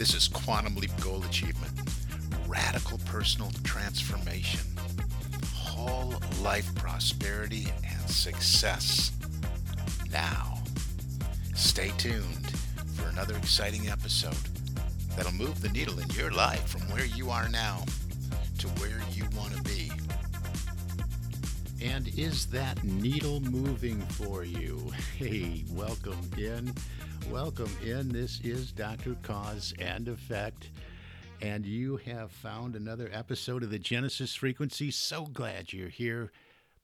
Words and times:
This 0.00 0.14
is 0.14 0.28
Quantum 0.28 0.76
Leap 0.76 0.98
Goal 1.02 1.22
Achievement, 1.24 1.78
radical 2.48 2.96
personal 3.04 3.50
transformation, 3.64 4.62
whole 5.54 6.14
life 6.40 6.74
prosperity 6.74 7.70
and 7.86 8.08
success. 8.08 9.12
Now, 10.10 10.62
stay 11.54 11.92
tuned 11.98 12.50
for 12.94 13.10
another 13.10 13.36
exciting 13.36 13.90
episode 13.90 14.38
that'll 15.16 15.32
move 15.32 15.60
the 15.60 15.68
needle 15.68 16.00
in 16.00 16.08
your 16.16 16.30
life 16.30 16.66
from 16.66 16.80
where 16.92 17.04
you 17.04 17.28
are 17.28 17.50
now 17.50 17.84
to 18.56 18.68
where 18.68 19.02
you 19.12 19.24
want 19.36 19.54
to 19.54 19.62
be. 19.64 19.92
And 21.82 22.08
is 22.18 22.46
that 22.46 22.82
needle 22.84 23.40
moving 23.40 24.00
for 24.00 24.44
you? 24.44 24.92
Hey, 25.18 25.64
welcome 25.68 26.30
in. 26.38 26.72
Welcome 27.28 27.70
in. 27.84 28.08
This 28.08 28.40
is 28.40 28.72
Dr. 28.72 29.16
Cause 29.22 29.74
and 29.78 30.08
Effect. 30.08 30.70
And 31.42 31.66
you 31.66 31.96
have 31.98 32.30
found 32.30 32.76
another 32.76 33.10
episode 33.12 33.62
of 33.62 33.70
the 33.70 33.78
Genesis 33.78 34.34
Frequency. 34.34 34.90
So 34.90 35.26
glad 35.26 35.72
you're 35.72 35.88
here 35.88 36.30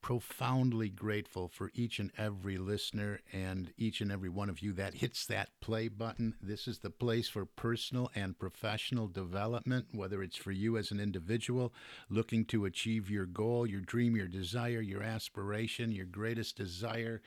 profoundly 0.07 0.89
grateful 0.89 1.49
for 1.49 1.73
each 1.75 1.99
and 1.99 2.13
every 2.17 2.57
listener 2.57 3.19
and 3.33 3.73
each 3.77 4.01
and 4.01 4.13
every 4.13 4.29
one 4.29 4.49
of 4.49 4.61
you 4.61 4.73
that 4.73 4.95
hits 4.95 5.27
that 5.27 5.49
play 5.61 5.89
button. 5.89 6.33
This 6.41 6.69
is 6.69 6.79
the 6.79 6.91
place 6.91 7.29
for 7.29 7.45
personal 7.45 8.13
and 8.15 8.39
professional 8.39 9.09
development, 9.09 9.87
whether 9.93 10.23
it's 10.23 10.37
for 10.37 10.53
you 10.53 10.77
as 10.77 10.93
an 10.93 11.01
individual 11.01 11.75
looking 12.09 12.45
to 12.45 12.67
achieve 12.67 13.11
your 13.11 13.27
goal, 13.27 13.67
your 13.67 13.81
dream, 13.81 14.15
your 14.15 14.29
desire, 14.29 14.81
your 14.81 15.03
aspiration, 15.03 15.91
your 15.91 16.07
greatest 16.07 16.57
desire 16.57 17.21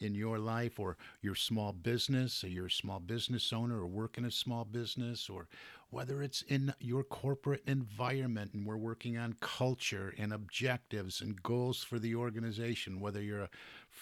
in 0.00 0.14
your 0.14 0.38
life 0.38 0.78
or 0.78 0.96
your 1.22 1.34
small 1.34 1.72
business, 1.72 2.42
or 2.44 2.48
you're 2.48 2.66
a 2.66 2.70
small 2.70 3.00
business 3.00 3.52
owner 3.52 3.80
or 3.80 3.86
work 3.86 4.18
in 4.18 4.24
a 4.24 4.30
small 4.30 4.64
business, 4.64 5.28
or 5.28 5.48
whether 5.90 6.22
it's 6.22 6.42
in 6.42 6.74
your 6.80 7.02
corporate 7.02 7.62
environment 7.66 8.52
and 8.52 8.66
we're 8.66 8.76
working 8.76 9.16
on 9.16 9.34
culture 9.40 10.14
and 10.18 10.32
objectives 10.32 11.20
and 11.20 11.42
goals 11.42 11.82
for 11.82 11.98
the 11.98 12.14
organization, 12.14 13.00
whether 13.00 13.22
you're 13.22 13.42
a 13.42 13.50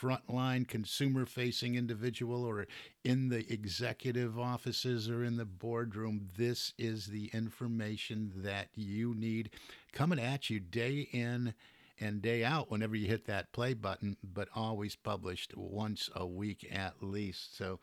frontline 0.01 0.67
consumer 0.67 1.25
facing 1.25 1.77
individual 1.77 2.45
or 2.45 2.67
in 3.05 3.29
the 3.29 3.51
executive 3.53 4.39
offices 4.39 5.09
or 5.09 5.23
in 5.23 5.37
the 5.37 5.45
boardroom, 5.45 6.29
this 6.37 6.73
is 6.77 7.07
the 7.07 7.31
information 7.33 8.33
that 8.35 8.69
you 8.75 9.15
need 9.15 9.51
coming 9.93 10.19
at 10.19 10.51
you 10.51 10.59
day 10.59 11.09
in 11.13 11.55
and 12.01 12.23
day 12.23 12.45
out 12.45 12.71
whenever 12.71 12.97
you 12.97 13.07
hit 13.07 13.27
that 13.27 13.53
play 13.53 13.75
button, 13.75 14.17
but 14.23 14.49
always 14.55 14.97
published 14.97 15.57
once 15.57 16.11
a 16.15 16.27
week 16.27 16.69
at 16.71 17.03
least. 17.03 17.57
So, 17.57 17.81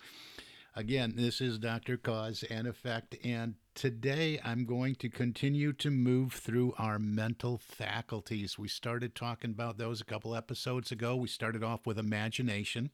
again, 0.76 1.14
this 1.16 1.42
is 1.42 1.58
Dr. 1.60 1.98
Cause 1.98 2.44
and 2.50 2.68
Effect, 2.68 3.16
and 3.24 3.56
today 3.76 4.40
I'm 4.44 4.66
going 4.66 4.96
to 4.96 5.10
continue 5.10 5.74
to 5.74 5.90
move 5.90 6.34
through 6.34 6.74
our 6.78 7.00
mental 7.00 7.58
faculties. 7.58 8.60
We 8.60 8.68
started 8.68 9.16
talking 9.16 9.52
about 9.52 9.78
those 9.78 10.02
a 10.02 10.06
couple 10.06 10.36
episodes 10.36 10.92
ago. 10.92 11.16
We 11.16 11.28
started 11.28 11.64
off 11.64 11.86
with 11.86 11.98
imagination. 12.00 12.92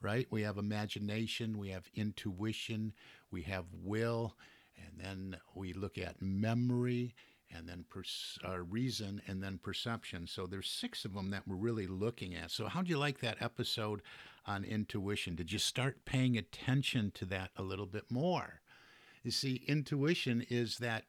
Right? 0.00 0.28
We 0.30 0.42
have 0.42 0.58
imagination, 0.58 1.58
we 1.58 1.70
have 1.70 1.90
intuition, 1.92 2.92
we 3.32 3.42
have 3.42 3.64
will, 3.72 4.36
and 4.76 5.04
then 5.04 5.40
we 5.54 5.72
look 5.72 5.98
at 5.98 6.22
memory, 6.22 7.16
and 7.54 7.68
then 7.68 7.84
per, 7.88 8.02
uh, 8.46 8.60
reason 8.60 9.22
and 9.26 9.42
then 9.42 9.58
perception. 9.58 10.26
So 10.26 10.46
there's 10.46 10.70
six 10.70 11.04
of 11.04 11.14
them 11.14 11.30
that 11.30 11.46
we're 11.46 11.56
really 11.56 11.86
looking 11.86 12.34
at. 12.34 12.50
So 12.50 12.66
how 12.66 12.82
do 12.82 12.90
you 12.90 12.98
like 12.98 13.20
that 13.20 13.40
episode 13.40 14.02
on 14.46 14.64
intuition? 14.64 15.34
Did 15.34 15.52
you 15.52 15.58
start 15.58 16.04
paying 16.04 16.36
attention 16.36 17.12
to 17.12 17.24
that 17.26 17.50
a 17.56 17.62
little 17.62 17.86
bit 17.86 18.10
more? 18.10 18.60
You 19.22 19.30
see, 19.30 19.62
intuition 19.66 20.44
is 20.48 20.78
that 20.78 21.04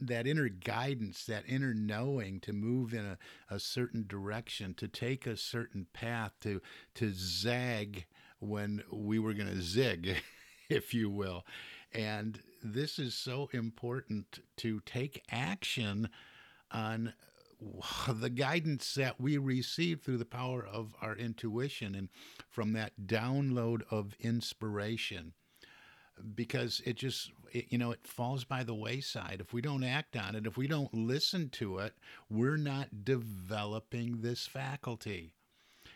that 0.00 0.26
inner 0.26 0.48
guidance, 0.48 1.24
that 1.24 1.44
inner 1.48 1.74
knowing 1.74 2.38
to 2.40 2.52
move 2.52 2.94
in 2.94 3.04
a, 3.04 3.18
a 3.50 3.58
certain 3.58 4.06
direction, 4.06 4.74
to 4.74 4.86
take 4.86 5.26
a 5.26 5.36
certain 5.36 5.86
path, 5.92 6.32
to 6.40 6.60
to 6.94 7.12
zag 7.12 8.06
when 8.38 8.82
we 8.92 9.18
were 9.18 9.34
going 9.34 9.48
to 9.48 9.60
zig, 9.60 10.22
if 10.68 10.94
you 10.94 11.10
will. 11.10 11.44
And 11.92 12.40
this 12.62 12.98
is 12.98 13.14
so 13.14 13.48
important 13.52 14.40
to 14.56 14.80
take 14.80 15.22
action 15.30 16.08
on 16.70 17.12
the 18.08 18.30
guidance 18.30 18.94
that 18.94 19.20
we 19.20 19.38
receive 19.38 20.00
through 20.00 20.18
the 20.18 20.24
power 20.24 20.64
of 20.64 20.94
our 21.00 21.16
intuition 21.16 21.94
and 21.94 22.08
from 22.48 22.72
that 22.72 22.92
download 23.06 23.82
of 23.90 24.14
inspiration. 24.20 25.32
Because 26.34 26.82
it 26.84 26.96
just 26.96 27.30
it, 27.52 27.66
you 27.70 27.78
know 27.78 27.92
it 27.92 28.06
falls 28.06 28.44
by 28.44 28.64
the 28.64 28.74
wayside. 28.74 29.40
If 29.40 29.52
we 29.52 29.60
don't 29.60 29.84
act 29.84 30.16
on 30.16 30.34
it 30.34 30.46
if 30.46 30.56
we 30.56 30.66
don't 30.66 30.92
listen 30.92 31.48
to 31.50 31.78
it 31.78 31.94
we're 32.28 32.56
not 32.56 33.04
developing 33.04 34.20
this 34.20 34.46
faculty. 34.46 35.32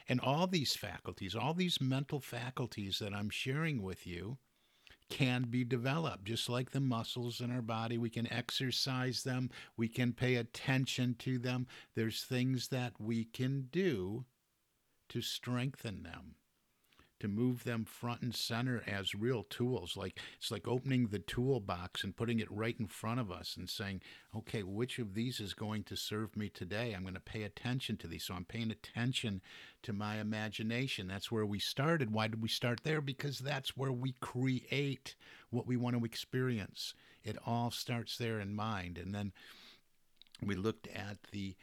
And 0.09 0.21
all 0.21 0.47
these 0.47 0.77
faculties 0.77 1.35
all 1.35 1.55
these 1.55 1.81
mental 1.81 2.21
faculties 2.21 2.99
that 2.99 3.15
i'm 3.15 3.31
sharing 3.31 3.83
with 3.83 4.07
you 4.07 4.37
can 5.13 5.43
be 5.43 5.63
developed, 5.63 6.25
just 6.25 6.49
like 6.49 6.71
the 6.71 6.81
muscles 6.81 7.43
in 7.43 7.51
our 7.51 7.61
body. 7.61 7.99
We 7.99 8.09
can 8.09 8.33
exercise 8.33 9.23
them, 9.23 9.51
we 9.77 9.87
can 9.87 10.15
pay 10.15 10.37
attention 10.37 11.17
to 11.21 11.39
them. 11.39 11.67
There's 11.95 12.25
things 12.25 12.69
that 12.69 12.95
we 12.99 13.25
can 13.25 13.69
do 13.71 14.25
to 15.11 15.21
strengthen 15.21 16.03
them 16.03 16.37
to 17.23 17.29
move 17.29 17.63
them 17.63 17.85
front 17.85 18.21
and 18.21 18.35
center 18.35 18.83
as 18.85 19.15
real 19.15 19.45
tools. 19.45 19.97
Like 19.97 20.19
it's 20.39 20.51
like 20.51 20.67
opening 20.67 21.07
the 21.07 21.21
toolbox 21.21 22.03
and 22.03 22.17
putting 22.17 22.41
it 22.41 22.51
right 22.51 22.75
in 22.81 22.89
front 22.89 23.21
of 23.21 23.31
us 23.31 23.55
and 23.57 23.71
saying, 23.71 24.03
okay, 24.37 24.65
which 24.65 24.99
of 24.99 25.15
these 25.15 25.39
is 25.39 25.55
going 25.55 25.85
to 25.85 25.95
serve 25.95 26.37
me 26.37 26.49
today? 26.49 26.93
I'm 26.93 27.03
going 27.03 27.15
to 27.15 27.21
pay 27.21 27.45
attention 27.45 27.97
to 27.99 28.09
these. 28.09 28.25
So 28.25 28.35
I'm 28.35 28.45
paying 28.45 28.73
attention 28.73 29.41
to 29.85 29.93
my 29.93 30.17
imagination. 30.17 31.07
That's 31.07 31.31
where 31.31 31.47
we 31.47 31.61
started. 31.61 32.13
Why 32.13 32.27
did 32.27 32.43
we 32.43 32.49
start 32.49 32.81
there? 32.83 33.01
Because 33.01 33.39
that's 33.39 33.77
where 33.77 33.93
we 33.93 34.17
create 34.21 35.15
what 35.51 35.65
we 35.65 35.77
want 35.77 35.97
to 35.97 36.05
experience. 36.05 36.93
It 37.23 37.39
all 37.47 37.71
starts 37.71 38.19
there 38.19 38.41
in 38.41 38.53
mind. 38.53 38.99
And 38.99 39.15
then 39.15 39.31
we 40.45 40.57
looked 40.57 40.89
at 40.89 41.19
the 41.31 41.55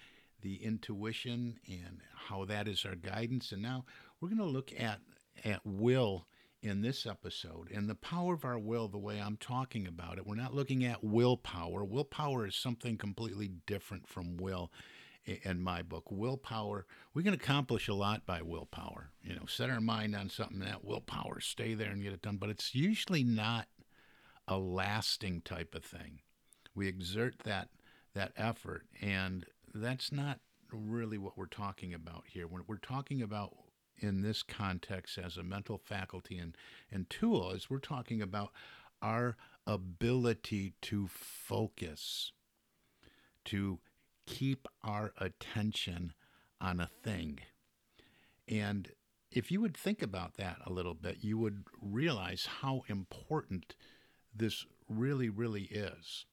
the 0.41 0.63
intuition 0.63 1.59
and 1.67 1.99
how 2.15 2.45
that 2.45 2.65
is 2.65 2.85
our 2.85 2.95
guidance. 2.95 3.51
And 3.51 3.61
now 3.61 3.83
we're 4.21 4.29
going 4.29 4.37
to 4.37 4.45
look 4.45 4.71
at 4.79 5.01
at 5.45 5.65
will 5.65 6.27
in 6.61 6.81
this 6.81 7.05
episode 7.05 7.71
and 7.71 7.89
the 7.89 7.95
power 7.95 8.33
of 8.33 8.43
our 8.43 8.59
will 8.59 8.87
the 8.87 8.97
way 8.97 9.19
I'm 9.19 9.37
talking 9.37 9.87
about 9.87 10.17
it. 10.17 10.27
We're 10.27 10.35
not 10.35 10.53
looking 10.53 10.83
at 10.83 11.03
willpower. 11.03 11.85
Willpower 11.85 12.47
is 12.47 12.55
something 12.55 12.97
completely 12.97 13.49
different 13.65 14.07
from 14.07 14.37
will 14.37 14.71
in 15.25 15.61
my 15.61 15.81
book. 15.81 16.11
Willpower, 16.11 16.85
we 17.13 17.23
can 17.23 17.33
accomplish 17.33 17.87
a 17.87 17.93
lot 17.93 18.25
by 18.25 18.41
willpower. 18.41 19.11
You 19.23 19.35
know, 19.35 19.45
set 19.47 19.69
our 19.69 19.79
mind 19.79 20.15
on 20.15 20.29
something 20.29 20.59
that 20.59 20.83
willpower, 20.83 21.39
stay 21.39 21.73
there 21.73 21.91
and 21.91 22.03
get 22.03 22.13
it 22.13 22.21
done, 22.21 22.37
but 22.37 22.49
it's 22.49 22.75
usually 22.75 23.23
not 23.23 23.67
a 24.47 24.57
lasting 24.57 25.41
type 25.41 25.75
of 25.75 25.85
thing. 25.85 26.19
We 26.75 26.87
exert 26.87 27.39
that 27.45 27.69
that 28.15 28.31
effort 28.35 28.87
and 29.01 29.45
that's 29.73 30.11
not 30.11 30.39
really 30.71 31.17
what 31.17 31.37
we're 31.37 31.45
talking 31.45 31.93
about 31.93 32.23
here. 32.27 32.47
When 32.47 32.63
we're 32.67 32.77
talking 32.77 33.21
about 33.21 33.55
in 33.99 34.21
this 34.21 34.43
context 34.43 35.17
as 35.17 35.37
a 35.37 35.43
mental 35.43 35.77
faculty 35.77 36.37
and, 36.37 36.55
and 36.91 37.09
tool 37.09 37.51
is 37.51 37.69
we're 37.69 37.79
talking 37.79 38.21
about 38.21 38.51
our 39.01 39.37
ability 39.65 40.73
to 40.81 41.07
focus, 41.07 42.31
to 43.45 43.79
keep 44.25 44.67
our 44.83 45.13
attention 45.17 46.13
on 46.59 46.79
a 46.79 46.89
thing. 47.03 47.39
And 48.47 48.91
if 49.31 49.51
you 49.51 49.61
would 49.61 49.77
think 49.77 50.01
about 50.01 50.37
that 50.37 50.57
a 50.65 50.71
little 50.71 50.95
bit, 50.95 51.17
you 51.21 51.37
would 51.37 51.63
realize 51.81 52.47
how 52.61 52.83
important 52.87 53.75
this 54.35 54.65
really, 54.87 55.29
really 55.29 55.63
is. 55.63 56.25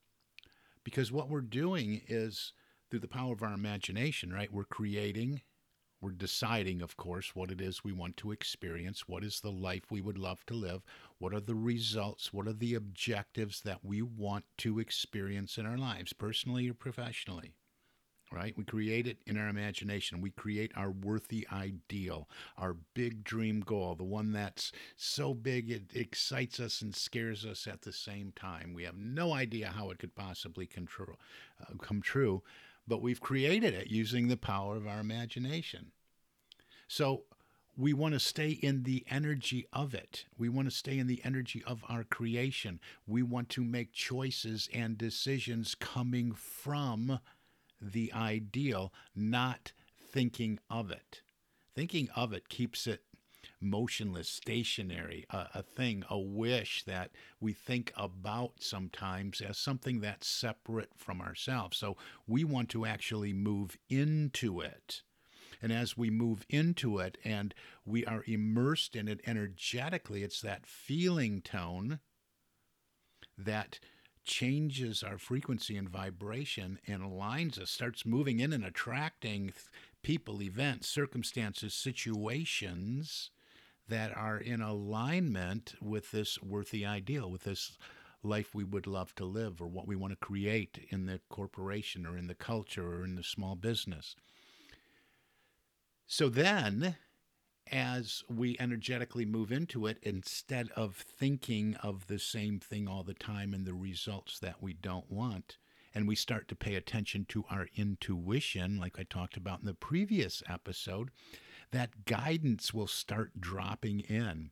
Because 0.82 1.12
what 1.12 1.28
we're 1.28 1.40
doing 1.40 2.02
is 2.08 2.52
through 2.90 3.00
the 3.00 3.08
power 3.08 3.32
of 3.32 3.42
our 3.42 3.52
imagination, 3.52 4.32
right? 4.32 4.52
We're 4.52 4.64
creating 4.64 5.42
We're 6.06 6.12
deciding, 6.12 6.82
of 6.82 6.96
course, 6.96 7.34
what 7.34 7.50
it 7.50 7.60
is 7.60 7.82
we 7.82 7.90
want 7.90 8.16
to 8.18 8.30
experience. 8.30 9.08
What 9.08 9.24
is 9.24 9.40
the 9.40 9.50
life 9.50 9.90
we 9.90 10.00
would 10.00 10.18
love 10.18 10.46
to 10.46 10.54
live? 10.54 10.84
What 11.18 11.34
are 11.34 11.40
the 11.40 11.56
results? 11.56 12.32
What 12.32 12.46
are 12.46 12.52
the 12.52 12.76
objectives 12.76 13.60
that 13.62 13.84
we 13.84 14.02
want 14.02 14.44
to 14.58 14.78
experience 14.78 15.58
in 15.58 15.66
our 15.66 15.76
lives, 15.76 16.12
personally 16.12 16.70
or 16.70 16.74
professionally? 16.74 17.54
right? 18.30 18.56
We 18.56 18.62
create 18.62 19.08
it 19.08 19.18
in 19.26 19.36
our 19.36 19.48
imagination. 19.48 20.20
We 20.20 20.30
create 20.30 20.70
our 20.76 20.92
worthy 20.92 21.44
ideal, 21.52 22.28
our 22.56 22.76
big 22.94 23.24
dream 23.24 23.60
goal, 23.60 23.96
the 23.96 24.04
one 24.04 24.30
that's 24.30 24.70
so 24.96 25.34
big 25.34 25.72
it 25.72 25.90
excites 25.92 26.60
us 26.60 26.82
and 26.82 26.94
scares 26.94 27.44
us 27.44 27.66
at 27.66 27.82
the 27.82 27.92
same 27.92 28.32
time. 28.36 28.74
We 28.74 28.84
have 28.84 28.96
no 28.96 29.32
idea 29.32 29.72
how 29.74 29.90
it 29.90 29.98
could 29.98 30.14
possibly 30.14 30.66
control, 30.66 31.16
uh, 31.60 31.74
come 31.80 32.00
true, 32.00 32.42
but 32.86 33.02
we've 33.02 33.20
created 33.20 33.74
it 33.74 33.88
using 33.88 34.28
the 34.28 34.36
power 34.36 34.76
of 34.76 34.86
our 34.86 35.00
imagination. 35.00 35.92
So 36.88 37.24
we 37.76 37.92
want 37.92 38.14
to 38.14 38.20
stay 38.20 38.50
in 38.50 38.84
the 38.84 39.04
energy 39.10 39.66
of 39.72 39.94
it. 39.94 40.24
We 40.38 40.48
want 40.48 40.68
to 40.68 40.74
stay 40.74 40.98
in 40.98 41.06
the 41.06 41.20
energy 41.24 41.62
of 41.66 41.84
our 41.88 42.04
creation. 42.04 42.80
We 43.06 43.22
want 43.22 43.48
to 43.50 43.64
make 43.64 43.92
choices 43.92 44.68
and 44.72 44.96
decisions 44.96 45.74
coming 45.74 46.32
from 46.32 47.20
the 47.80 48.12
ideal, 48.14 48.92
not 49.14 49.72
thinking 50.10 50.58
of 50.70 50.90
it. 50.90 51.20
Thinking 51.74 52.08
of 52.16 52.32
it 52.32 52.48
keeps 52.48 52.86
it 52.86 53.02
motionless, 53.60 54.28
stationary, 54.28 55.26
a, 55.30 55.48
a, 55.54 55.62
thing, 55.62 56.04
a 56.08 56.18
wish 56.18 56.84
that 56.84 57.10
we 57.40 57.52
think 57.52 57.92
about 57.96 58.52
sometimes 58.60 59.40
as 59.40 59.58
something 59.58 60.00
that's 60.00 60.26
separate 60.26 60.90
from 60.96 61.20
ourselves. 61.20 61.76
So 61.76 61.96
we 62.26 62.44
want 62.44 62.68
to 62.70 62.86
actually 62.86 63.32
move 63.32 63.76
into 63.88 64.60
it. 64.60 65.02
And 65.62 65.72
as 65.72 65.96
we 65.96 66.10
move 66.10 66.44
into 66.48 66.98
it 66.98 67.18
and 67.24 67.54
we 67.84 68.04
are 68.04 68.24
immersed 68.26 68.96
in 68.96 69.08
it 69.08 69.20
energetically, 69.26 70.22
it's 70.22 70.40
that 70.40 70.66
feeling 70.66 71.40
tone 71.40 72.00
that 73.38 73.78
changes 74.24 75.02
our 75.02 75.18
frequency 75.18 75.76
and 75.76 75.88
vibration 75.88 76.78
and 76.86 77.02
aligns 77.02 77.60
us, 77.60 77.70
starts 77.70 78.04
moving 78.04 78.40
in 78.40 78.52
and 78.52 78.64
attracting 78.64 79.52
people, 80.02 80.42
events, 80.42 80.88
circumstances, 80.88 81.74
situations 81.74 83.30
that 83.88 84.16
are 84.16 84.38
in 84.38 84.60
alignment 84.60 85.74
with 85.80 86.10
this 86.10 86.42
worthy 86.42 86.84
ideal, 86.84 87.30
with 87.30 87.44
this 87.44 87.78
life 88.22 88.54
we 88.54 88.64
would 88.64 88.86
love 88.86 89.14
to 89.14 89.24
live 89.24 89.60
or 89.60 89.68
what 89.68 89.86
we 89.86 89.94
want 89.94 90.12
to 90.12 90.26
create 90.26 90.86
in 90.90 91.06
the 91.06 91.20
corporation 91.28 92.04
or 92.04 92.16
in 92.16 92.26
the 92.26 92.34
culture 92.34 92.94
or 92.94 93.04
in 93.04 93.14
the 93.14 93.22
small 93.22 93.54
business. 93.54 94.16
So 96.06 96.28
then 96.28 96.96
as 97.70 98.22
we 98.28 98.56
energetically 98.60 99.24
move 99.24 99.50
into 99.50 99.86
it, 99.86 99.98
instead 100.02 100.70
of 100.76 100.96
thinking 100.96 101.74
of 101.82 102.06
the 102.06 102.18
same 102.18 102.60
thing 102.60 102.86
all 102.86 103.02
the 103.02 103.14
time 103.14 103.52
and 103.52 103.66
the 103.66 103.74
results 103.74 104.38
that 104.38 104.62
we 104.62 104.72
don't 104.72 105.10
want, 105.10 105.58
and 105.92 106.06
we 106.06 106.14
start 106.14 106.46
to 106.48 106.54
pay 106.54 106.74
attention 106.74 107.24
to 107.30 107.44
our 107.50 107.68
intuition, 107.74 108.78
like 108.78 108.98
I 108.98 109.02
talked 109.02 109.36
about 109.36 109.60
in 109.60 109.66
the 109.66 109.74
previous 109.74 110.42
episode, 110.48 111.10
that 111.72 112.04
guidance 112.04 112.72
will 112.72 112.86
start 112.86 113.40
dropping 113.40 114.00
in. 114.00 114.50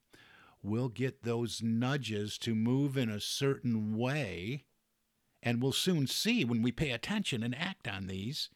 We'll 0.62 0.88
get 0.88 1.22
those 1.22 1.62
nudges 1.62 2.36
to 2.38 2.54
move 2.54 2.96
in 2.96 3.10
a 3.10 3.20
certain 3.20 3.96
way, 3.96 4.64
and 5.42 5.62
we'll 5.62 5.72
soon 5.72 6.06
see 6.08 6.44
when 6.44 6.62
we 6.62 6.72
pay 6.72 6.90
attention 6.90 7.42
and 7.42 7.54
act 7.54 7.86
on 7.86 8.06
these 8.06 8.48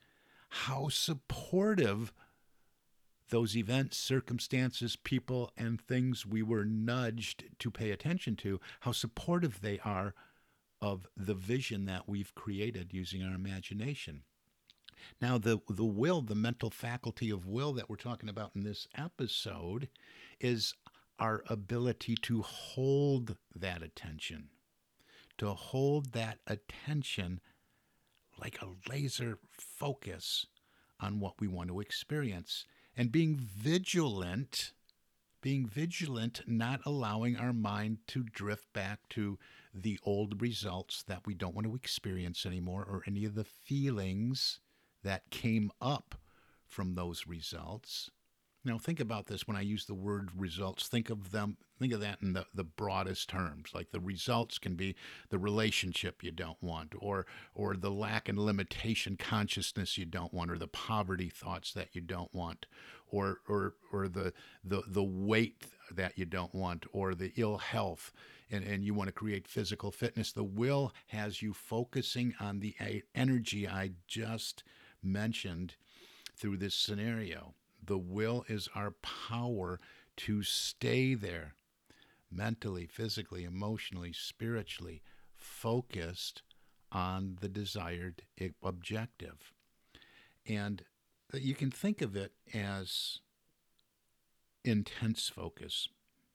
how 0.49 0.89
supportive 0.89 2.13
those 3.31 3.57
events, 3.57 3.97
circumstances, 3.97 4.97
people, 4.97 5.51
and 5.57 5.81
things 5.81 6.27
we 6.27 6.43
were 6.43 6.65
nudged 6.65 7.45
to 7.59 7.71
pay 7.71 7.91
attention 7.91 8.37
to, 8.37 8.61
how 8.81 8.93
supportive 8.93 9.61
they 9.61 9.79
are 9.85 10.15
of 10.81 11.07
the 11.17 11.35
vision 11.35 11.87
that 11.87 12.09
we've 12.09 12.35
created 12.35 12.93
using 12.93 13.23
our 13.23 13.35
imagination. 13.35 14.23
Now, 15.21 15.39
the, 15.39 15.61
the 15.69 15.85
will, 15.85 16.23
the 16.23 16.35
mental 16.35 16.71
faculty 16.71 17.31
of 17.31 17.47
will 17.47 17.73
that 17.75 17.89
we're 17.89 17.97
talking 17.97 18.29
about 18.29 18.53
in 18.55 18.65
this 18.65 18.89
episode, 18.97 19.89
is 20.41 20.75
our 21.19 21.43
ability 21.49 22.17
to 22.23 22.43
hold 22.43 23.37
that 23.55 23.83
attention, 23.83 24.49
to 25.39 25.51
hold 25.51 26.13
that 26.13 26.39
attention 26.47 27.41
like 28.41 28.61
a 28.63 28.91
laser 28.91 29.39
focus 29.51 30.47
on 31.01 31.21
what 31.21 31.41
we 31.41 31.49
want 31.49 31.69
to 31.69 31.81
experience 31.81 32.65
and 32.99 33.13
being 33.13 33.37
vigilant, 33.37 34.73
being 35.41 35.65
vigilant, 35.65 36.43
not 36.49 36.81
allowing 36.85 37.37
our 37.37 37.53
mind 37.53 37.99
to 38.09 38.25
drift 38.25 38.73
back 38.73 39.09
to 39.09 39.39
the 39.73 40.01
old 40.03 40.43
results 40.43 41.05
that 41.05 41.25
we 41.25 41.33
don't 41.33 41.55
want 41.55 41.65
to 41.69 41.77
experience 41.77 42.45
anymore 42.45 42.83
or 42.83 43.05
any 43.07 43.25
of 43.25 43.37
the 43.37 43.45
feelings 43.45 44.59
that 45.05 45.31
came 45.31 45.71
up 45.81 46.17
from 46.67 46.97
those 46.97 47.25
results. 47.25 48.11
Now 48.65 48.77
think 48.79 49.01
about 49.01 49.27
this 49.27 49.47
when 49.47 49.57
I 49.57 49.61
use 49.61 49.87
the 49.87 49.95
word 49.95 50.31
results. 50.37 50.89
Think 50.89 51.11
of 51.11 51.31
them 51.31 51.57
think 51.79 51.93
of 51.93 52.01
that 52.01 52.21
in 52.21 52.33
the, 52.33 52.45
the 52.53 52.65
broadest 52.65 53.29
terms. 53.29 53.71
Like 53.73 53.91
the 53.93 54.01
results 54.01 54.59
can 54.59 54.75
be 54.75 54.97
the 55.31 55.39
relationship 55.39 56.23
you 56.23 56.33
don't 56.33 56.61
want, 56.63 56.95
or 56.99 57.27
or 57.55 57.77
the 57.77 57.91
lack 57.91 58.29
and 58.29 58.39
limitation 58.39 59.17
consciousness 59.17 59.97
you 59.97 60.05
don't 60.05 60.35
want, 60.35 60.51
or 60.51 60.59
the 60.59 60.67
poverty 60.67 61.29
thoughts 61.29 61.73
that 61.73 61.95
you 61.95 62.01
don't 62.01 62.35
want, 62.35 62.67
or 63.07 63.39
or 63.49 63.75
or 63.93 64.09
the 64.09 64.33
the, 64.65 64.83
the 64.87 65.05
weight 65.05 65.67
that 65.93 66.19
you 66.19 66.25
don't 66.25 66.55
want, 66.55 66.85
or 66.93 67.15
the 67.15 67.33
ill 67.37 67.59
health. 67.59 68.13
And, 68.51 68.65
and 68.65 68.83
you 68.83 68.95
want 68.95 69.09
to 69.09 69.13
create 69.13 69.47
physical 69.47 69.91
fitness. 69.91 70.33
The 70.33 70.43
will 70.43 70.95
has 71.09 71.43
you 71.43 71.53
focusing 71.53 72.35
on 72.41 72.61
the 72.61 72.75
energy 73.15 73.69
I 73.69 73.91
just 74.07 74.65
mentioned 75.03 75.75
through 76.35 76.57
this 76.57 76.75
scenario. 76.75 77.53
The 77.89 77.99
will 77.99 78.45
is 78.49 78.69
our 78.75 78.91
power 79.03 79.81
to 80.19 80.43
stay 80.43 81.15
there 81.15 81.55
mentally, 82.31 82.87
physically, 82.87 83.45
emotionally, 83.45 84.13
spiritually, 84.13 85.01
focused 85.35 86.43
on 86.93 87.39
the 87.41 87.49
desired 87.49 88.23
objective. 88.63 89.53
And 90.47 90.83
you 91.33 91.55
can 91.55 91.71
think 91.71 92.03
of 92.03 92.15
it 92.15 92.33
as 92.53 93.21
intense 94.65 95.31
focus, 95.31 95.89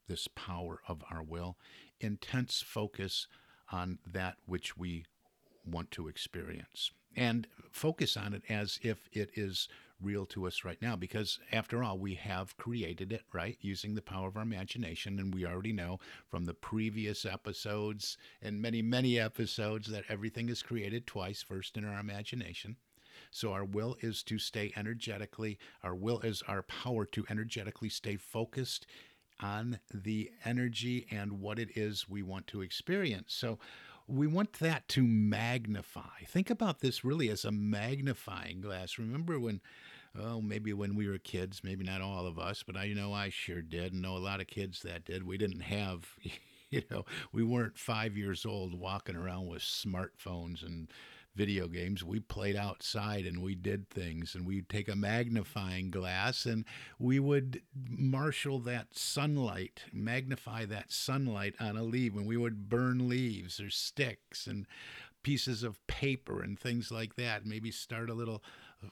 this 0.08 0.28
power 0.28 0.80
of 0.88 1.04
our 1.12 1.22
will, 1.22 1.60
intense 2.00 2.64
focus 2.66 3.28
on 3.72 4.00
that 4.12 4.38
which 4.48 4.76
we 4.76 5.06
want 5.64 5.92
to 5.92 6.08
experience. 6.08 6.90
And 7.16 7.46
focus 7.72 8.18
on 8.18 8.34
it 8.34 8.42
as 8.50 8.80
if 8.82 9.08
it 9.12 9.30
is 9.36 9.68
real 10.04 10.26
to 10.26 10.46
us 10.46 10.64
right 10.64 10.82
now 10.82 10.96
because 10.96 11.40
after 11.52 11.84
all 11.84 11.98
we 11.98 12.16
have 12.16 12.58
created 12.58 13.12
it 13.12 13.24
right 13.32 13.58
using 13.62 13.96
the 13.96 14.02
power 14.02 14.28
of 14.28 14.38
our 14.38 14.44
imagination 14.44 15.20
and 15.20 15.34
we 15.34 15.46
already 15.46 15.74
know 15.74 16.00
from 16.28 16.46
the 16.46 16.54
previous 16.54 17.26
episodes 17.26 18.18
and 18.42 18.62
many 18.62 18.82
many 18.82 19.20
episodes 19.20 19.88
that 19.88 20.04
everything 20.10 20.50
is 20.50 20.62
created 20.62 21.08
twice 21.08 21.42
first 21.42 21.78
in 21.78 21.86
our 21.86 22.00
imagination 22.00 22.76
so 23.32 23.52
our 23.52 23.66
will 23.66 23.96
is 24.02 24.24
to 24.24 24.38
stay 24.38 24.72
energetically 24.76 25.58
our 25.84 25.96
will 25.96 26.20
is 26.20 26.44
our 26.48 26.64
power 26.64 27.06
to 27.06 27.26
energetically 27.30 27.90
stay 27.90 28.18
focused 28.18 28.86
on 29.40 29.80
the 29.94 30.30
energy 30.46 31.08
and 31.10 31.40
what 31.40 31.58
it 31.58 31.70
is 31.76 32.08
we 32.08 32.22
want 32.22 32.46
to 32.48 32.62
experience 32.62 33.34
so 33.34 33.58
we 34.08 34.28
want 34.28 34.54
that 34.54 34.88
to 34.90 35.04
magnify. 35.04 36.24
Think 36.28 36.50
about 36.50 36.80
this 36.80 37.04
really 37.04 37.30
as 37.30 37.46
a 37.46 37.52
magnifying 37.52 38.62
glass. 38.62 38.98
Remember 38.98 39.40
when 39.40 39.62
oh, 40.20 40.42
maybe 40.42 40.74
when 40.74 40.96
we 40.96 41.08
were 41.08 41.18
kids, 41.18 41.62
maybe 41.64 41.84
not 41.84 42.02
all 42.02 42.26
of 42.26 42.38
us, 42.38 42.64
but 42.64 42.78
I 42.78 42.88
know 42.90 43.14
I 43.14 43.30
sure 43.30 43.62
did, 43.62 43.94
and 43.94 44.02
know 44.02 44.16
a 44.16 44.20
lot 44.20 44.42
of 44.42 44.48
kids 44.48 44.82
that 44.82 45.06
did. 45.06 45.26
We 45.26 45.38
didn't 45.38 45.62
have, 45.62 46.08
you 46.70 46.84
know, 46.92 47.06
we 47.32 47.44
weren't 47.44 47.78
five 47.78 48.18
years 48.18 48.46
old 48.46 48.80
walking 48.80 49.16
around 49.16 49.48
with 49.48 49.62
smartphones 49.62 50.66
and 50.66 50.90
video 51.36 51.68
games. 51.68 52.04
We 52.04 52.20
played 52.20 52.56
outside 52.56 53.26
and 53.26 53.42
we 53.42 53.56
did 53.56 53.90
things, 53.90 54.36
and 54.36 54.46
we'd 54.46 54.70
take 54.70 54.88
a 54.88 54.96
magnifying 54.96 55.90
glass 55.90 56.46
and 56.46 56.66
we 57.00 57.20
would 57.20 57.62
marshal 57.90 58.60
that 58.60 58.96
sunlight, 58.96 59.84
magnify 59.92 60.66
that 60.66 60.92
sunlight 60.92 61.56
on 61.60 61.76
a 61.76 61.84
leaf, 61.84 62.16
and 62.16 62.28
we 62.28 62.38
would 62.38 62.70
burn 62.70 63.10
leaves 63.10 63.60
or 63.60 63.72
sticks 63.72 64.46
and 64.46 64.68
pieces 65.24 65.64
of 65.64 65.86
paper 65.88 66.44
and 66.44 66.60
things 66.60 66.92
like 66.92 67.16
that. 67.16 67.46
Maybe 67.46 67.72
start 67.72 68.10
a 68.10 68.14
little 68.14 68.44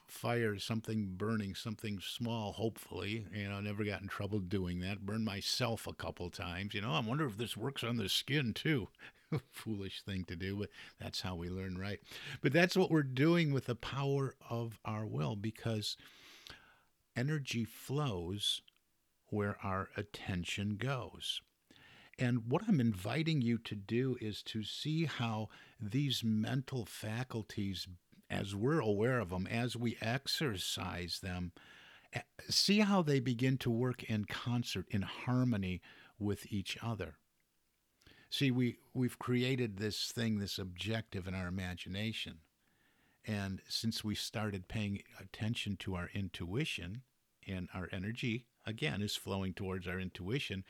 fire, 0.06 0.58
something 0.58 1.14
burning, 1.16 1.54
something 1.54 2.00
small, 2.00 2.52
hopefully. 2.52 3.26
You 3.34 3.48
know, 3.48 3.60
never 3.60 3.84
got 3.84 4.02
in 4.02 4.08
trouble 4.08 4.38
doing 4.40 4.80
that. 4.80 5.06
Burned 5.06 5.24
myself 5.24 5.86
a 5.86 5.94
couple 5.94 6.30
times. 6.30 6.74
You 6.74 6.80
know, 6.80 6.92
I 6.92 7.00
wonder 7.00 7.26
if 7.26 7.36
this 7.36 7.56
works 7.56 7.84
on 7.84 7.96
the 7.96 8.08
skin 8.08 8.54
too. 8.54 8.88
Foolish 9.50 10.02
thing 10.02 10.24
to 10.24 10.36
do, 10.36 10.56
but 10.56 10.68
that's 11.00 11.22
how 11.22 11.34
we 11.34 11.48
learn, 11.48 11.78
right? 11.78 12.00
But 12.40 12.52
that's 12.52 12.76
what 12.76 12.90
we're 12.90 13.02
doing 13.02 13.52
with 13.52 13.66
the 13.66 13.74
power 13.74 14.34
of 14.48 14.78
our 14.84 15.06
will 15.06 15.36
because 15.36 15.96
energy 17.16 17.64
flows 17.64 18.62
where 19.30 19.56
our 19.62 19.88
attention 19.96 20.76
goes. 20.76 21.40
And 22.18 22.50
what 22.50 22.62
I'm 22.68 22.80
inviting 22.80 23.40
you 23.40 23.58
to 23.58 23.74
do 23.74 24.16
is 24.20 24.42
to 24.44 24.62
see 24.62 25.06
how 25.06 25.48
these 25.80 26.22
mental 26.22 26.84
faculties, 26.84 27.88
as 28.32 28.54
we're 28.54 28.80
aware 28.80 29.20
of 29.20 29.28
them, 29.28 29.46
as 29.46 29.76
we 29.76 29.98
exercise 30.00 31.20
them, 31.22 31.52
see 32.48 32.80
how 32.80 33.02
they 33.02 33.20
begin 33.20 33.58
to 33.58 33.70
work 33.70 34.02
in 34.04 34.24
concert, 34.24 34.86
in 34.90 35.02
harmony 35.02 35.80
with 36.18 36.50
each 36.50 36.78
other. 36.82 37.16
See, 38.30 38.50
we, 38.50 38.78
we've 38.94 39.18
created 39.18 39.76
this 39.76 40.10
thing, 40.10 40.38
this 40.38 40.58
objective 40.58 41.28
in 41.28 41.34
our 41.34 41.48
imagination. 41.48 42.38
And 43.26 43.60
since 43.68 44.02
we 44.02 44.14
started 44.14 44.66
paying 44.66 45.02
attention 45.20 45.76
to 45.80 45.94
our 45.94 46.08
intuition 46.14 47.02
and 47.46 47.68
our 47.74 47.88
energy, 47.92 48.46
again, 48.66 49.02
is 49.02 49.14
flowing 49.14 49.52
towards 49.52 49.86
our 49.86 50.00
intuition, 50.00 50.64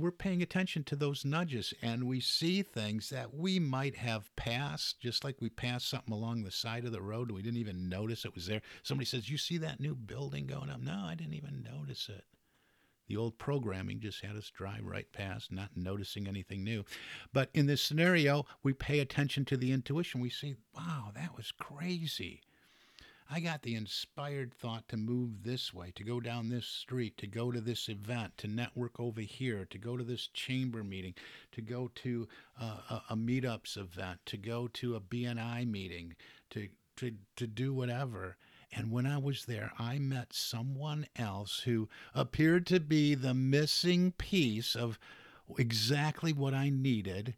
we're 0.00 0.10
paying 0.10 0.42
attention 0.42 0.84
to 0.84 0.96
those 0.96 1.24
nudges 1.24 1.74
and 1.82 2.04
we 2.04 2.20
see 2.20 2.62
things 2.62 3.10
that 3.10 3.34
we 3.34 3.58
might 3.58 3.96
have 3.96 4.34
passed, 4.36 5.00
just 5.00 5.24
like 5.24 5.40
we 5.40 5.48
passed 5.48 5.88
something 5.88 6.12
along 6.12 6.42
the 6.42 6.50
side 6.50 6.84
of 6.84 6.92
the 6.92 7.02
road. 7.02 7.28
And 7.28 7.36
we 7.36 7.42
didn't 7.42 7.60
even 7.60 7.88
notice 7.88 8.24
it 8.24 8.34
was 8.34 8.46
there. 8.46 8.62
Somebody 8.82 9.06
says, 9.06 9.30
You 9.30 9.38
see 9.38 9.58
that 9.58 9.80
new 9.80 9.94
building 9.94 10.46
going 10.46 10.70
up? 10.70 10.80
No, 10.80 11.04
I 11.06 11.14
didn't 11.14 11.34
even 11.34 11.62
notice 11.62 12.08
it. 12.08 12.24
The 13.08 13.16
old 13.16 13.38
programming 13.38 14.00
just 14.00 14.22
had 14.22 14.36
us 14.36 14.50
drive 14.50 14.84
right 14.84 15.10
past, 15.12 15.50
not 15.50 15.70
noticing 15.74 16.28
anything 16.28 16.62
new. 16.62 16.84
But 17.32 17.48
in 17.54 17.66
this 17.66 17.82
scenario, 17.82 18.44
we 18.62 18.74
pay 18.74 18.98
attention 19.00 19.46
to 19.46 19.56
the 19.56 19.72
intuition. 19.72 20.20
We 20.20 20.28
see, 20.28 20.56
wow, 20.74 21.12
that 21.14 21.34
was 21.34 21.50
crazy. 21.50 22.42
I 23.30 23.40
got 23.40 23.60
the 23.60 23.74
inspired 23.74 24.54
thought 24.54 24.88
to 24.88 24.96
move 24.96 25.42
this 25.42 25.74
way, 25.74 25.92
to 25.96 26.02
go 26.02 26.18
down 26.18 26.48
this 26.48 26.66
street, 26.66 27.18
to 27.18 27.26
go 27.26 27.52
to 27.52 27.60
this 27.60 27.90
event, 27.90 28.38
to 28.38 28.48
network 28.48 28.98
over 28.98 29.20
here, 29.20 29.66
to 29.66 29.76
go 29.76 29.98
to 29.98 30.04
this 30.04 30.28
chamber 30.28 30.82
meeting, 30.82 31.14
to 31.52 31.60
go 31.60 31.90
to 31.96 32.26
a, 32.58 33.02
a 33.10 33.16
meetups 33.16 33.76
event, 33.76 34.20
to 34.26 34.38
go 34.38 34.66
to 34.68 34.96
a 34.96 35.00
BNI 35.00 35.70
meeting, 35.70 36.16
to, 36.50 36.68
to, 36.96 37.16
to 37.36 37.46
do 37.46 37.74
whatever. 37.74 38.38
And 38.72 38.90
when 38.90 39.04
I 39.04 39.18
was 39.18 39.44
there, 39.44 39.72
I 39.78 39.98
met 39.98 40.32
someone 40.32 41.06
else 41.14 41.60
who 41.60 41.90
appeared 42.14 42.66
to 42.68 42.80
be 42.80 43.14
the 43.14 43.34
missing 43.34 44.12
piece 44.12 44.74
of 44.74 44.98
exactly 45.58 46.32
what 46.32 46.54
I 46.54 46.70
needed 46.70 47.34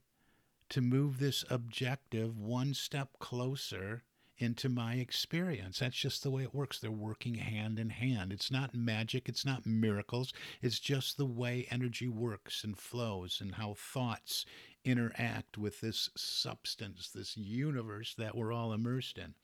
to 0.68 0.80
move 0.80 1.18
this 1.18 1.44
objective 1.50 2.38
one 2.38 2.74
step 2.74 3.18
closer 3.18 4.04
into 4.40 4.68
my 4.68 4.94
experience. 4.94 5.78
That's 5.78 5.96
just 5.96 6.22
the 6.22 6.30
way 6.30 6.42
it 6.42 6.54
works. 6.54 6.78
They're 6.78 6.90
working 6.90 7.34
hand 7.34 7.78
in 7.78 7.90
hand. 7.90 8.32
It's 8.32 8.50
not 8.50 8.74
magic, 8.74 9.28
it's 9.28 9.44
not 9.44 9.66
miracles. 9.66 10.32
It's 10.62 10.80
just 10.80 11.16
the 11.16 11.26
way 11.26 11.66
energy 11.70 12.08
works 12.08 12.64
and 12.64 12.76
flows 12.76 13.38
and 13.40 13.54
how 13.54 13.74
thoughts 13.74 14.46
interact 14.84 15.58
with 15.58 15.80
this 15.80 16.08
substance, 16.16 17.10
this 17.14 17.36
universe 17.36 18.14
that 18.16 18.34
we're 18.34 18.52
all 18.52 18.72
immersed 18.72 19.18
in. 19.18 19.34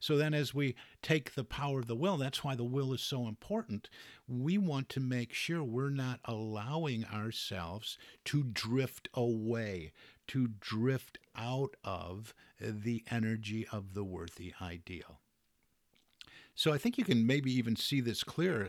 So 0.00 0.16
then, 0.16 0.34
as 0.34 0.52
we 0.52 0.74
take 1.00 1.34
the 1.34 1.44
power 1.44 1.78
of 1.78 1.86
the 1.86 1.94
will, 1.94 2.16
that's 2.16 2.42
why 2.42 2.56
the 2.56 2.64
will 2.64 2.92
is 2.92 3.00
so 3.00 3.28
important. 3.28 3.88
We 4.26 4.58
want 4.58 4.88
to 4.90 5.00
make 5.00 5.32
sure 5.32 5.62
we're 5.62 5.90
not 5.90 6.18
allowing 6.24 7.04
ourselves 7.04 7.96
to 8.24 8.42
drift 8.42 9.08
away, 9.14 9.92
to 10.28 10.48
drift 10.60 11.18
out 11.36 11.76
of 11.84 12.34
the 12.60 13.04
energy 13.10 13.66
of 13.72 13.94
the 13.94 14.04
worthy 14.04 14.54
ideal. 14.60 15.20
So 16.54 16.72
I 16.72 16.78
think 16.78 16.98
you 16.98 17.04
can 17.04 17.26
maybe 17.26 17.50
even 17.52 17.76
see 17.76 18.00
this 18.00 18.22
clearer. 18.22 18.68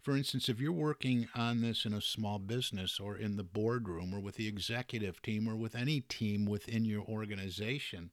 For 0.00 0.16
instance, 0.16 0.48
if 0.48 0.60
you're 0.60 0.70
working 0.70 1.28
on 1.34 1.62
this 1.62 1.86
in 1.86 1.94
a 1.94 2.02
small 2.02 2.38
business 2.38 3.00
or 3.00 3.16
in 3.16 3.36
the 3.36 3.42
boardroom 3.42 4.14
or 4.14 4.20
with 4.20 4.34
the 4.36 4.48
executive 4.48 5.22
team 5.22 5.48
or 5.48 5.56
with 5.56 5.74
any 5.74 6.00
team 6.00 6.44
within 6.44 6.84
your 6.84 7.02
organization, 7.02 8.10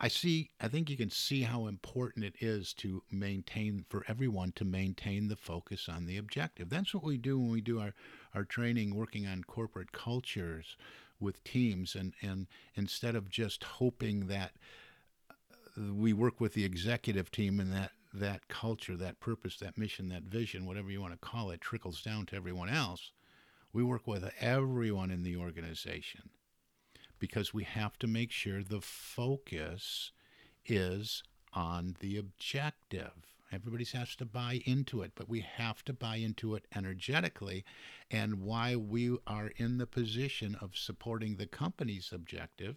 I 0.00 0.08
see, 0.08 0.50
I 0.60 0.68
think 0.68 0.90
you 0.90 0.96
can 0.96 1.10
see 1.10 1.42
how 1.42 1.66
important 1.66 2.24
it 2.24 2.36
is 2.40 2.72
to 2.74 3.02
maintain, 3.10 3.84
for 3.88 4.04
everyone 4.06 4.52
to 4.52 4.64
maintain 4.64 5.28
the 5.28 5.36
focus 5.36 5.88
on 5.88 6.06
the 6.06 6.16
objective. 6.16 6.70
That's 6.70 6.94
what 6.94 7.04
we 7.04 7.16
do 7.16 7.38
when 7.38 7.50
we 7.50 7.60
do 7.60 7.80
our, 7.80 7.94
our 8.34 8.44
training 8.44 8.94
working 8.94 9.26
on 9.26 9.44
corporate 9.44 9.90
cultures 9.92 10.76
with 11.20 11.42
teams. 11.44 11.94
And, 11.94 12.14
and 12.22 12.46
instead 12.74 13.14
of 13.14 13.28
just 13.28 13.64
hoping 13.64 14.26
that 14.28 14.52
uh, 15.30 15.94
we 15.94 16.12
work 16.12 16.40
with 16.40 16.54
the 16.54 16.64
executive 16.64 17.30
team 17.30 17.60
and 17.60 17.72
that, 17.72 17.92
that 18.12 18.48
culture, 18.48 18.96
that 18.96 19.20
purpose, 19.20 19.56
that 19.58 19.78
mission, 19.78 20.08
that 20.08 20.24
vision, 20.24 20.66
whatever 20.66 20.90
you 20.90 21.00
want 21.00 21.12
to 21.12 21.18
call 21.18 21.50
it, 21.50 21.60
trickles 21.60 22.02
down 22.02 22.26
to 22.26 22.36
everyone 22.36 22.68
else, 22.68 23.12
we 23.72 23.82
work 23.82 24.06
with 24.06 24.30
everyone 24.40 25.10
in 25.10 25.22
the 25.22 25.36
organization 25.36 26.30
because 27.18 27.52
we 27.52 27.64
have 27.64 27.98
to 27.98 28.06
make 28.06 28.30
sure 28.30 28.62
the 28.62 28.80
focus 28.80 30.12
is 30.66 31.22
on 31.52 31.96
the 32.00 32.16
objective. 32.16 33.12
Everybody 33.50 33.84
has 33.94 34.14
to 34.16 34.26
buy 34.26 34.62
into 34.66 35.02
it, 35.02 35.12
but 35.14 35.28
we 35.28 35.40
have 35.40 35.82
to 35.84 35.92
buy 35.92 36.16
into 36.16 36.54
it 36.54 36.66
energetically. 36.74 37.64
And 38.10 38.42
why 38.42 38.76
we 38.76 39.16
are 39.26 39.52
in 39.56 39.78
the 39.78 39.86
position 39.86 40.54
of 40.60 40.76
supporting 40.76 41.36
the 41.36 41.46
company's 41.46 42.12
objective, 42.12 42.76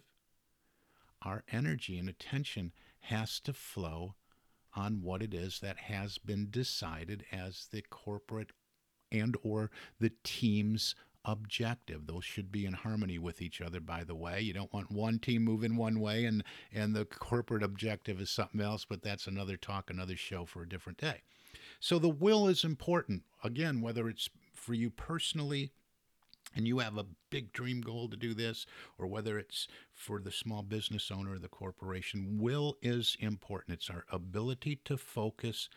our 1.20 1.44
energy 1.52 1.98
and 1.98 2.08
attention 2.08 2.72
has 3.00 3.38
to 3.40 3.52
flow 3.52 4.14
on 4.74 5.02
what 5.02 5.22
it 5.22 5.34
is 5.34 5.60
that 5.60 5.78
has 5.78 6.18
been 6.18 6.48
decided 6.50 7.24
as 7.30 7.68
the 7.70 7.82
corporate 7.82 8.52
and 9.10 9.36
or 9.42 9.70
the 10.00 10.12
team's 10.24 10.94
objective. 11.24 12.06
Those 12.06 12.24
should 12.24 12.50
be 12.50 12.66
in 12.66 12.72
harmony 12.72 13.18
with 13.18 13.40
each 13.42 13.60
other, 13.60 13.80
by 13.80 14.04
the 14.04 14.14
way. 14.14 14.40
You 14.40 14.52
don't 14.52 14.72
want 14.72 14.90
one 14.90 15.18
team 15.18 15.44
moving 15.44 15.76
one 15.76 16.00
way 16.00 16.24
and, 16.24 16.42
and 16.72 16.94
the 16.94 17.04
corporate 17.04 17.62
objective 17.62 18.20
is 18.20 18.30
something 18.30 18.60
else, 18.60 18.84
but 18.88 19.02
that's 19.02 19.26
another 19.26 19.56
talk, 19.56 19.90
another 19.90 20.16
show 20.16 20.44
for 20.44 20.62
a 20.62 20.68
different 20.68 20.98
day. 20.98 21.22
So 21.80 21.98
the 21.98 22.08
will 22.08 22.48
is 22.48 22.64
important. 22.64 23.22
Again, 23.44 23.80
whether 23.80 24.08
it's 24.08 24.28
for 24.54 24.74
you 24.74 24.90
personally 24.90 25.70
and 26.54 26.66
you 26.66 26.78
have 26.78 26.98
a 26.98 27.06
big 27.30 27.52
dream 27.52 27.80
goal 27.80 28.08
to 28.08 28.16
do 28.16 28.34
this, 28.34 28.66
or 28.98 29.06
whether 29.06 29.38
it's 29.38 29.68
for 29.94 30.20
the 30.20 30.30
small 30.30 30.62
business 30.62 31.10
owner 31.10 31.32
or 31.32 31.38
the 31.38 31.48
corporation, 31.48 32.38
will 32.38 32.76
is 32.82 33.16
important. 33.20 33.78
It's 33.78 33.90
our 33.90 34.04
ability 34.12 34.80
to 34.84 34.96
focus 34.96 35.68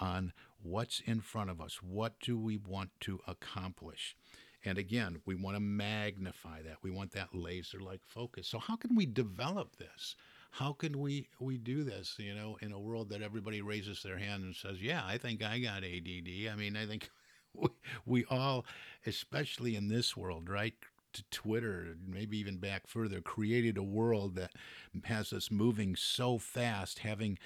on 0.00 0.32
what's 0.62 1.00
in 1.04 1.20
front 1.20 1.50
of 1.50 1.60
us. 1.60 1.82
What 1.82 2.18
do 2.20 2.38
we 2.38 2.56
want 2.56 2.90
to 3.00 3.20
accomplish? 3.26 4.16
And 4.64 4.78
again, 4.78 5.20
we 5.26 5.34
want 5.34 5.56
to 5.56 5.60
magnify 5.60 6.62
that. 6.62 6.76
We 6.82 6.90
want 6.90 7.12
that 7.12 7.34
laser 7.34 7.80
like 7.80 8.00
focus. 8.04 8.46
So, 8.46 8.58
how 8.58 8.76
can 8.76 8.94
we 8.94 9.06
develop 9.06 9.76
this? 9.76 10.14
How 10.52 10.72
can 10.72 11.00
we, 11.00 11.28
we 11.40 11.56
do 11.56 11.82
this, 11.82 12.16
you 12.18 12.34
know, 12.34 12.58
in 12.60 12.72
a 12.72 12.78
world 12.78 13.08
that 13.08 13.22
everybody 13.22 13.62
raises 13.62 14.02
their 14.02 14.18
hand 14.18 14.44
and 14.44 14.54
says, 14.54 14.82
Yeah, 14.82 15.02
I 15.04 15.18
think 15.18 15.42
I 15.42 15.58
got 15.58 15.84
ADD? 15.84 16.50
I 16.50 16.56
mean, 16.56 16.76
I 16.76 16.86
think 16.86 17.10
we, 17.54 17.68
we 18.06 18.24
all, 18.30 18.64
especially 19.06 19.76
in 19.76 19.88
this 19.88 20.16
world, 20.16 20.48
right? 20.48 20.74
to 21.12 21.22
Twitter, 21.30 21.96
maybe 22.06 22.38
even 22.38 22.56
back 22.56 22.86
further, 22.86 23.20
created 23.20 23.76
a 23.76 23.82
world 23.82 24.34
that 24.34 24.52
has 25.04 25.32
us 25.32 25.50
moving 25.50 25.94
so 25.94 26.38
fast, 26.38 27.00
having 27.00 27.38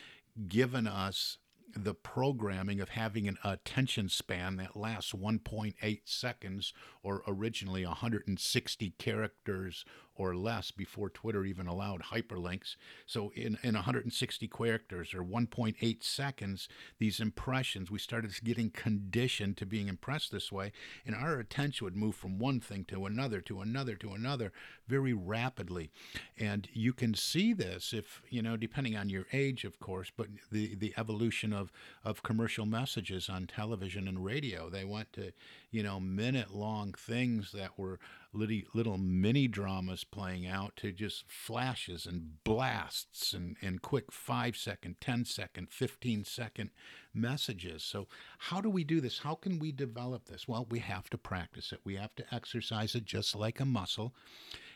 given 0.49 0.87
us 0.87 1.39
the 1.75 1.95
programming 1.95 2.81
of 2.81 2.91
having 2.91 3.29
an 3.29 3.39
attention 3.45 4.09
span 4.09 4.57
that 4.57 4.77
lasts 4.77 5.13
1.8 5.13 6.01
seconds 6.05 6.73
or 7.03 7.23
originally 7.27 7.85
160 7.85 8.95
characters 8.99 9.85
or 10.17 10.35
less 10.35 10.71
before 10.71 11.11
Twitter 11.11 11.45
even 11.45 11.67
allowed 11.67 12.03
hyperlinks. 12.05 12.77
So 13.07 13.33
in, 13.35 13.59
in 13.63 13.75
160 13.75 14.49
characters 14.49 15.15
or 15.15 15.23
1.8 15.23 16.03
seconds, 16.03 16.69
these 16.99 17.21
impressions, 17.21 17.91
we 17.91 17.99
started 17.99 18.33
getting 18.45 18.71
conditioned 18.71 19.57
to 19.59 19.67
being 19.67 19.89
impressed 19.89 20.33
this 20.33 20.51
way, 20.51 20.73
and 21.05 21.15
our 21.15 21.39
attention 21.39 21.85
would 21.85 21.97
move 21.97 22.15
from 22.15 22.39
one 22.39 22.61
thing 22.61 22.85
to 22.87 23.07
another, 23.07 23.41
to 23.43 23.61
another, 23.61 23.95
to 23.97 24.13
another 24.13 24.53
very 24.87 25.13
rapidly. 25.13 25.91
And 26.39 26.69
you 26.73 26.93
can 26.93 27.15
see 27.15 27.53
this 27.53 27.93
if, 27.93 28.23
you 28.31 28.43
know, 28.43 28.57
depending 28.57 28.97
on 28.97 29.09
your 29.09 29.27
age, 29.33 29.65
of 29.65 29.81
course, 29.81 30.11
but 30.17 30.29
the, 30.51 30.75
the 30.75 30.95
evolution 30.97 31.53
of, 31.53 31.73
of 32.05 32.23
commercial 32.23 32.67
messages 32.67 33.29
on 33.29 33.47
television 33.47 34.09
and 34.09 34.25
radio. 34.25 34.71
They 34.71 34.85
went 34.85 35.13
to, 35.15 35.33
you 35.71 35.83
know, 35.83 36.01
minute 36.01 36.55
long 36.55 36.93
things 36.93 37.53
that 37.53 37.79
were 37.79 37.99
little, 38.33 38.61
little 38.75 38.99
mini 38.99 39.49
dramas 39.49 40.05
playing 40.05 40.47
out 40.47 40.77
to 40.77 40.93
just 40.93 41.25
flashes 41.29 42.07
and 42.07 42.43
blasts 42.45 43.33
and, 43.33 43.57
and 43.63 43.83
quick 43.83 44.13
five 44.13 44.57
second, 44.57 44.97
10 45.01 45.25
second, 45.25 45.69
15 45.71 46.25
second 46.25 46.71
messages. 47.15 47.83
So, 47.83 48.09
how 48.39 48.61
do 48.61 48.71
we 48.71 48.85
do 48.85 49.01
this? 49.01 49.19
How 49.21 49.35
can 49.35 49.59
we 49.59 49.73
develop 49.73 50.27
this? 50.27 50.47
Well, 50.47 50.67
we 50.71 50.81
have 50.81 51.09
to 51.11 51.19
practice 51.19 51.73
it, 51.73 51.81
we 51.85 51.97
have 51.97 52.15
to 52.17 52.35
exercise 52.35 52.95
it 52.95 53.05
just 53.05 53.35
like 53.35 53.61
a 53.61 53.65
muscle. 53.65 54.15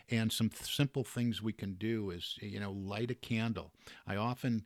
And 0.09 0.33
some 0.33 0.49
th- 0.49 0.75
simple 0.75 1.05
things 1.05 1.41
we 1.41 1.53
can 1.53 1.75
do 1.75 2.11
is, 2.11 2.37
you 2.41 2.59
know, 2.59 2.73
light 2.73 3.13
a 3.13 3.15
candle. 3.15 3.71
I 4.07 4.17
often 4.17 4.65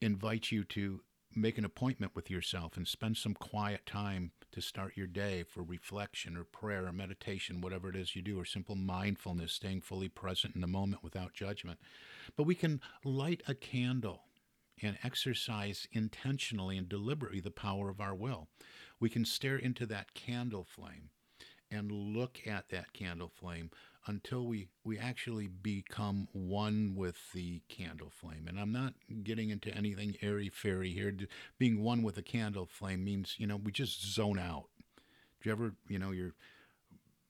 invite 0.00 0.50
you 0.50 0.64
to 0.64 1.02
make 1.34 1.56
an 1.56 1.64
appointment 1.64 2.12
with 2.14 2.30
yourself 2.30 2.76
and 2.76 2.86
spend 2.86 3.16
some 3.16 3.34
quiet 3.34 3.86
time 3.86 4.32
to 4.52 4.60
start 4.60 4.96
your 4.96 5.06
day 5.06 5.42
for 5.42 5.62
reflection 5.62 6.36
or 6.36 6.44
prayer 6.44 6.86
or 6.86 6.92
meditation, 6.92 7.60
whatever 7.60 7.88
it 7.88 7.96
is 7.96 8.14
you 8.14 8.22
do, 8.22 8.38
or 8.38 8.44
simple 8.44 8.76
mindfulness, 8.76 9.52
staying 9.52 9.80
fully 9.80 10.08
present 10.08 10.54
in 10.54 10.60
the 10.60 10.66
moment 10.66 11.02
without 11.02 11.34
judgment. 11.34 11.78
But 12.36 12.44
we 12.44 12.54
can 12.54 12.80
light 13.04 13.42
a 13.48 13.54
candle 13.54 14.22
and 14.82 14.98
exercise 15.02 15.86
intentionally 15.92 16.76
and 16.76 16.88
deliberately 16.88 17.40
the 17.40 17.50
power 17.50 17.88
of 17.88 18.00
our 18.00 18.14
will. 18.14 18.48
We 19.00 19.08
can 19.08 19.24
stare 19.24 19.56
into 19.56 19.86
that 19.86 20.14
candle 20.14 20.64
flame 20.64 21.10
and 21.70 21.90
look 21.90 22.40
at 22.46 22.68
that 22.68 22.92
candle 22.92 23.28
flame 23.28 23.70
until 24.06 24.46
we, 24.46 24.68
we 24.84 24.98
actually 24.98 25.46
become 25.46 26.28
one 26.32 26.94
with 26.96 27.32
the 27.32 27.62
candle 27.68 28.10
flame. 28.10 28.46
And 28.48 28.58
I'm 28.58 28.72
not 28.72 28.94
getting 29.22 29.50
into 29.50 29.74
anything 29.74 30.16
airy 30.22 30.48
fairy 30.48 30.90
here. 30.90 31.14
Being 31.58 31.82
one 31.82 32.02
with 32.02 32.16
a 32.18 32.22
candle 32.22 32.66
flame 32.66 33.04
means, 33.04 33.36
you 33.38 33.46
know, 33.46 33.56
we 33.56 33.72
just 33.72 34.04
zone 34.14 34.38
out. 34.38 34.64
Do 35.40 35.48
you 35.48 35.52
ever, 35.52 35.74
you 35.88 35.98
know, 35.98 36.10
your 36.10 36.34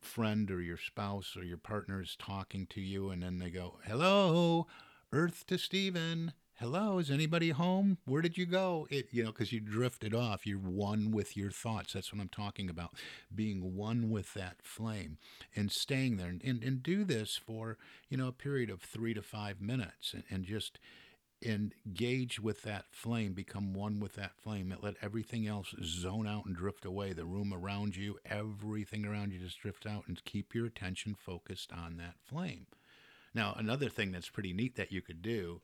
friend 0.01 0.51
or 0.51 0.61
your 0.61 0.77
spouse 0.77 1.37
or 1.37 1.45
your 1.45 1.59
partner 1.59 2.01
is 2.01 2.17
talking 2.17 2.67
to 2.67 2.81
you 2.81 3.11
and 3.11 3.23
then 3.23 3.39
they 3.39 3.51
go, 3.51 3.79
hello, 3.85 4.67
Earth 5.13 5.47
to 5.47 5.59
Stephen 5.59 6.33
hello 6.63 6.99
is 6.99 7.11
anybody 7.11 7.51
home? 7.51 7.99
Where 8.05 8.23
did 8.23 8.39
you 8.39 8.47
go? 8.47 8.87
It 8.89 9.09
you 9.11 9.25
know 9.25 9.33
because 9.33 9.53
you 9.53 9.59
drifted 9.59 10.15
off 10.15 10.47
you're 10.47 10.59
one 10.59 11.11
with 11.11 11.37
your 11.37 11.51
thoughts 11.51 11.93
that's 11.93 12.13
what 12.13 12.21
i'm 12.21 12.29
talking 12.29 12.71
about 12.71 12.95
being 13.35 13.75
one 13.75 14.11
with 14.11 14.33
that 14.35 14.59
flame 14.63 15.19
and 15.57 15.73
staying 15.73 16.19
there 16.19 16.29
and, 16.29 16.41
and, 16.45 16.63
and 16.63 16.81
do 16.81 17.03
this 17.03 17.37
for 17.37 17.79
you 18.09 18.17
know 18.17 18.29
a 18.29 18.33
period 18.33 18.71
of 18.71 18.81
three 18.81 19.13
to 19.13 19.23
five 19.23 19.61
minutes 19.61 20.15
and, 20.15 20.23
and 20.31 20.45
just 20.45 20.79
engage 21.45 22.39
with 22.39 22.63
that 22.63 22.85
flame 22.93 23.33
become 23.33 23.75
one 23.75 23.99
with 23.99 24.15
that 24.15 24.37
flame 24.37 24.71
and 24.71 24.81
let 24.85 24.95
everything 25.03 25.49
else 25.49 25.75
zone 25.83 26.29
out 26.29 26.47
and 26.47 26.55
drift 26.55 26.85
away 26.85 27.13
the 27.13 27.25
room 27.25 27.53
around 27.53 27.97
you 27.97 28.21
everything 28.25 29.05
around 29.05 29.33
you 29.33 29.41
just 29.41 29.61
drift 29.61 29.85
out 29.85 30.05
and 30.07 30.25
keep 30.25 30.55
your 30.55 30.67
attention 30.67 31.17
focused 31.19 31.73
on 31.73 31.97
that 31.97 32.15
flame. 32.25 32.67
Now 33.35 33.53
another 33.59 33.89
thing 33.89 34.13
that's 34.13 34.29
pretty 34.29 34.53
neat 34.53 34.77
that 34.77 34.93
you 34.93 35.03
could 35.03 35.23
do 35.23 35.61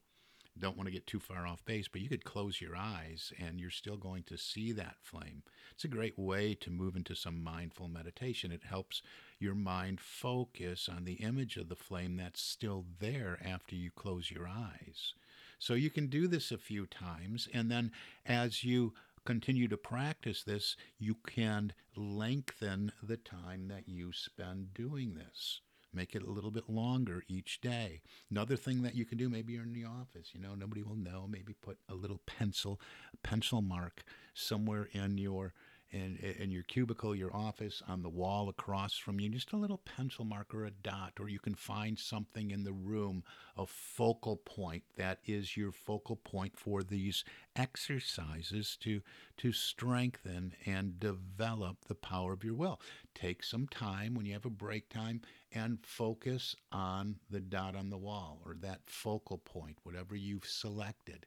don't 0.59 0.77
want 0.77 0.87
to 0.87 0.93
get 0.93 1.07
too 1.07 1.21
far 1.21 1.47
off 1.47 1.65
base, 1.65 1.88
but 1.88 2.00
you 2.00 2.09
could 2.09 2.25
close 2.25 2.61
your 2.61 2.77
eyes 2.77 3.33
and 3.38 3.59
you're 3.59 3.71
still 3.71 3.97
going 3.97 4.25
to 4.25 4.37
see 4.37 4.73
that 4.73 4.97
flame. 5.00 5.43
It's 5.73 5.85
a 5.85 5.88
great 5.88 6.19
way 6.19 6.55
to 6.55 6.71
move 6.71 6.97
into 6.97 7.15
some 7.15 7.43
mindful 7.43 7.88
meditation. 7.88 8.53
It 8.53 8.65
helps 8.69 9.03
your 9.38 9.55
mind 9.55 10.00
focus 10.00 10.88
on 10.88 11.05
the 11.05 11.15
image 11.15 11.57
of 11.57 11.69
the 11.69 11.77
flame 11.77 12.17
that's 12.17 12.41
still 12.41 12.85
there 12.99 13.38
after 13.45 13.75
you 13.75 13.91
close 13.91 14.31
your 14.31 14.49
eyes. 14.49 15.15
So 15.59 15.75
you 15.75 15.91
can 15.91 16.07
do 16.07 16.29
this 16.29 16.53
a 16.53 16.59
few 16.59 16.87
times, 16.87 17.49
and 17.53 17.71
then 17.71 17.91
as 18.25 18.62
you 18.62 18.95
continue 19.25 19.69
to 19.69 19.77
practice 19.77 20.43
this, 20.43 20.77
you 20.99 21.17
can 21.27 21.73
lengthen 21.97 22.93
the 23.03 23.17
time 23.17 23.69
that 23.69 23.88
you 23.88 24.12
spend 24.12 24.73
doing 24.73 25.15
this. 25.15 25.61
Make 25.99 26.14
it 26.14 26.23
a 26.23 26.31
little 26.31 26.52
bit 26.52 26.71
longer 26.71 27.25
each 27.26 27.61
day. 27.61 28.02
Another 28.31 28.55
thing 28.55 28.83
that 28.83 28.95
you 28.95 29.05
can 29.05 29.19
do, 29.19 29.28
maybe 29.28 29.55
you're 29.55 29.64
in 29.64 29.73
the 29.73 29.85
office, 29.85 30.31
you 30.33 30.40
know, 30.40 30.55
nobody 30.55 30.81
will 30.81 30.95
know. 30.95 31.26
Maybe 31.28 31.55
put 31.61 31.78
a 31.88 31.97
little 31.97 32.21
pencil, 32.25 32.81
pencil 33.25 33.62
mark 33.62 34.05
somewhere 34.33 34.88
in 34.93 35.19
your 35.19 35.55
in, 35.90 36.16
in 36.38 36.50
your 36.50 36.62
cubicle, 36.64 37.14
your 37.14 37.35
office, 37.35 37.83
on 37.88 38.02
the 38.02 38.09
wall 38.09 38.49
across 38.49 38.97
from 38.97 39.21
you, 39.21 39.28
just 39.30 39.52
a 39.52 39.57
little 39.57 39.78
pencil 39.78 40.25
mark 40.25 40.54
or 40.54 40.64
a 40.64 40.71
dot, 40.71 41.14
or 41.18 41.28
you 41.28 41.38
can 41.38 41.54
find 41.54 41.99
something 41.99 42.50
in 42.50 42.64
the 42.64 42.73
room, 42.73 43.25
a 43.57 43.66
focal 43.66 44.37
point 44.37 44.83
that 44.97 45.18
is 45.25 45.57
your 45.57 45.73
focal 45.73 46.16
point 46.16 46.59
for 46.59 46.83
these 46.83 47.25
exercises 47.57 48.76
to, 48.80 49.00
to 49.37 49.52
strengthen 49.52 50.52
and 50.66 51.00
develop 51.00 51.78
the 51.87 51.95
power 51.95 52.33
of 52.33 52.45
your 52.45 52.54
will. 52.54 52.80
Take 53.14 53.42
some 53.42 53.66
time 53.68 54.14
when 54.14 54.26
you 54.26 54.35
have 54.35 54.45
a 54.47 54.50
break 54.50 54.88
time 54.88 55.23
and 55.52 55.78
focus 55.83 56.55
on 56.70 57.16
the 57.31 57.40
dot 57.40 57.74
on 57.74 57.90
the 57.90 57.96
wall 57.96 58.40
or 58.44 58.55
that 58.61 58.81
focal 58.87 59.38
point, 59.38 59.79
whatever 59.83 60.14
you've 60.14 60.46
selected, 60.46 61.27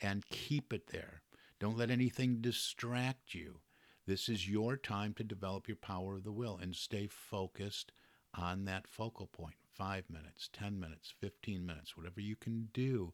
and 0.00 0.26
keep 0.28 0.72
it 0.72 0.88
there. 0.88 1.22
Don't 1.60 1.78
let 1.78 1.90
anything 1.90 2.40
distract 2.40 3.34
you. 3.34 3.60
This 4.06 4.28
is 4.28 4.48
your 4.48 4.76
time 4.76 5.14
to 5.14 5.24
develop 5.24 5.68
your 5.68 5.76
power 5.76 6.16
of 6.16 6.24
the 6.24 6.32
will 6.32 6.58
and 6.60 6.74
stay 6.74 7.06
focused 7.06 7.92
on 8.34 8.64
that 8.64 8.88
focal 8.88 9.26
point. 9.26 9.54
Five 9.74 10.04
minutes, 10.10 10.50
10 10.52 10.78
minutes, 10.78 11.14
15 11.20 11.64
minutes, 11.64 11.96
whatever 11.96 12.20
you 12.20 12.36
can 12.36 12.68
do. 12.74 13.12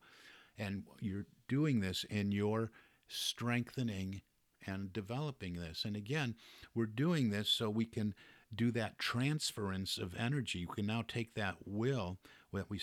And 0.57 0.85
you're 1.01 1.27
doing 1.47 1.81
this 1.81 2.05
and 2.11 2.35
you're 2.35 2.71
strengthening 3.07 4.23
and 4.67 4.93
developing 4.93 5.55
this. 5.55 5.85
And 5.85 5.97
again, 5.97 6.35
we're 6.75 6.87
doing 6.87 7.31
this 7.31 7.49
so 7.49 7.71
we 7.71 7.87
can 7.87 8.15
do 8.55 8.71
that 8.73 8.99
transference 8.99 9.99
of 9.99 10.15
energy. 10.17 10.67
We 10.67 10.75
can 10.75 10.87
now 10.87 11.05
take 11.07 11.35
that 11.35 11.57
will 11.65 12.19
that 12.53 12.71
we 12.71 12.81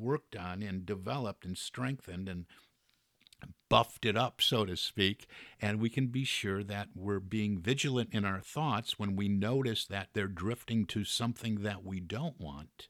worked 0.00 0.36
on 0.36 0.62
and 0.62 0.86
developed 0.86 1.44
and 1.44 1.56
strengthened 1.56 2.28
and 2.28 2.46
buffed 3.68 4.04
it 4.04 4.16
up, 4.16 4.40
so 4.40 4.64
to 4.64 4.76
speak, 4.76 5.26
and 5.60 5.80
we 5.80 5.90
can 5.90 6.06
be 6.06 6.24
sure 6.24 6.62
that 6.64 6.88
we're 6.94 7.20
being 7.20 7.58
vigilant 7.58 8.10
in 8.12 8.24
our 8.24 8.40
thoughts 8.40 8.98
when 8.98 9.14
we 9.14 9.28
notice 9.28 9.84
that 9.86 10.08
they're 10.12 10.26
drifting 10.26 10.86
to 10.86 11.04
something 11.04 11.62
that 11.62 11.84
we 11.84 12.00
don't 12.00 12.40
want. 12.40 12.88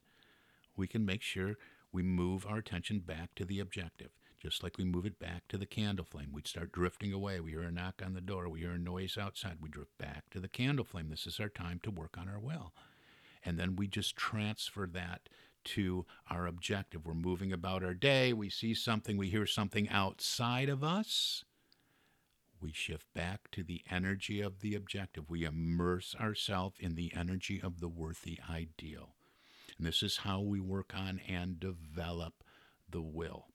We 0.77 0.87
can 0.87 1.05
make 1.05 1.21
sure 1.21 1.55
we 1.91 2.03
move 2.03 2.45
our 2.45 2.57
attention 2.57 2.99
back 2.99 3.35
to 3.35 3.45
the 3.45 3.59
objective, 3.59 4.11
just 4.41 4.63
like 4.63 4.77
we 4.77 4.85
move 4.85 5.05
it 5.05 5.19
back 5.19 5.47
to 5.49 5.57
the 5.57 5.65
candle 5.65 6.05
flame. 6.05 6.29
We'd 6.31 6.47
start 6.47 6.71
drifting 6.71 7.11
away. 7.11 7.39
We 7.39 7.51
hear 7.51 7.63
a 7.63 7.71
knock 7.71 8.01
on 8.03 8.13
the 8.13 8.21
door. 8.21 8.47
We 8.47 8.61
hear 8.61 8.71
a 8.71 8.79
noise 8.79 9.17
outside. 9.17 9.57
We 9.59 9.69
drift 9.69 9.97
back 9.97 10.29
to 10.31 10.39
the 10.39 10.47
candle 10.47 10.85
flame. 10.85 11.09
This 11.09 11.27
is 11.27 11.39
our 11.39 11.49
time 11.49 11.79
to 11.83 11.91
work 11.91 12.17
on 12.17 12.29
our 12.29 12.39
will. 12.39 12.73
And 13.43 13.57
then 13.57 13.75
we 13.75 13.87
just 13.87 14.15
transfer 14.15 14.87
that 14.93 15.29
to 15.65 16.05
our 16.29 16.47
objective. 16.47 17.05
We're 17.05 17.13
moving 17.13 17.53
about 17.53 17.83
our 17.83 17.93
day, 17.93 18.33
we 18.33 18.49
see 18.49 18.73
something, 18.73 19.17
we 19.17 19.29
hear 19.29 19.45
something 19.45 19.89
outside 19.89 20.69
of 20.69 20.83
us. 20.83 21.43
We 22.61 22.73
shift 22.73 23.07
back 23.13 23.49
to 23.51 23.63
the 23.63 23.81
energy 23.89 24.41
of 24.41 24.59
the 24.59 24.75
objective. 24.75 25.29
We 25.29 25.45
immerse 25.45 26.13
ourselves 26.19 26.75
in 26.79 26.95
the 26.95 27.13
energy 27.15 27.61
of 27.61 27.79
the 27.79 27.87
worthy 27.87 28.37
ideal. 28.49 29.15
And 29.77 29.87
this 29.87 30.03
is 30.03 30.17
how 30.17 30.41
we 30.41 30.59
work 30.59 30.93
on 30.93 31.21
and 31.27 31.59
develop 31.59 32.43
the 32.89 33.01
will. 33.01 33.47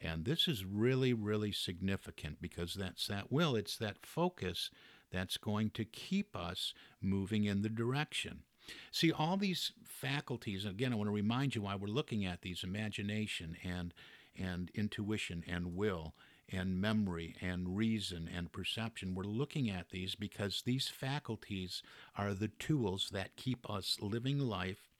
And 0.00 0.24
this 0.24 0.46
is 0.46 0.64
really, 0.64 1.12
really 1.12 1.50
significant 1.50 2.40
because 2.40 2.74
that's 2.74 3.06
that 3.08 3.32
will, 3.32 3.56
it's 3.56 3.76
that 3.78 4.04
focus 4.04 4.70
that's 5.10 5.36
going 5.36 5.70
to 5.70 5.84
keep 5.84 6.36
us 6.36 6.74
moving 7.00 7.44
in 7.44 7.62
the 7.62 7.68
direction. 7.68 8.42
See, 8.90 9.12
all 9.12 9.36
these 9.36 9.72
faculties, 9.84 10.64
again, 10.64 10.92
I 10.92 10.96
want 10.96 11.08
to 11.08 11.14
remind 11.14 11.54
you 11.54 11.62
why 11.62 11.74
we're 11.74 11.88
looking 11.88 12.24
at 12.24 12.42
these 12.42 12.64
imagination 12.64 13.56
and, 13.64 13.94
and 14.38 14.70
intuition 14.74 15.44
and 15.46 15.76
will 15.76 16.14
and 16.52 16.80
memory 16.80 17.34
and 17.40 17.76
reason 17.76 18.28
and 18.34 18.52
perception. 18.52 19.14
We're 19.14 19.24
looking 19.24 19.70
at 19.70 19.90
these 19.90 20.14
because 20.14 20.62
these 20.64 20.88
faculties 20.88 21.82
are 22.16 22.34
the 22.34 22.48
tools 22.48 23.10
that 23.12 23.36
keep 23.36 23.68
us 23.68 23.98
living 24.00 24.38
life, 24.38 24.90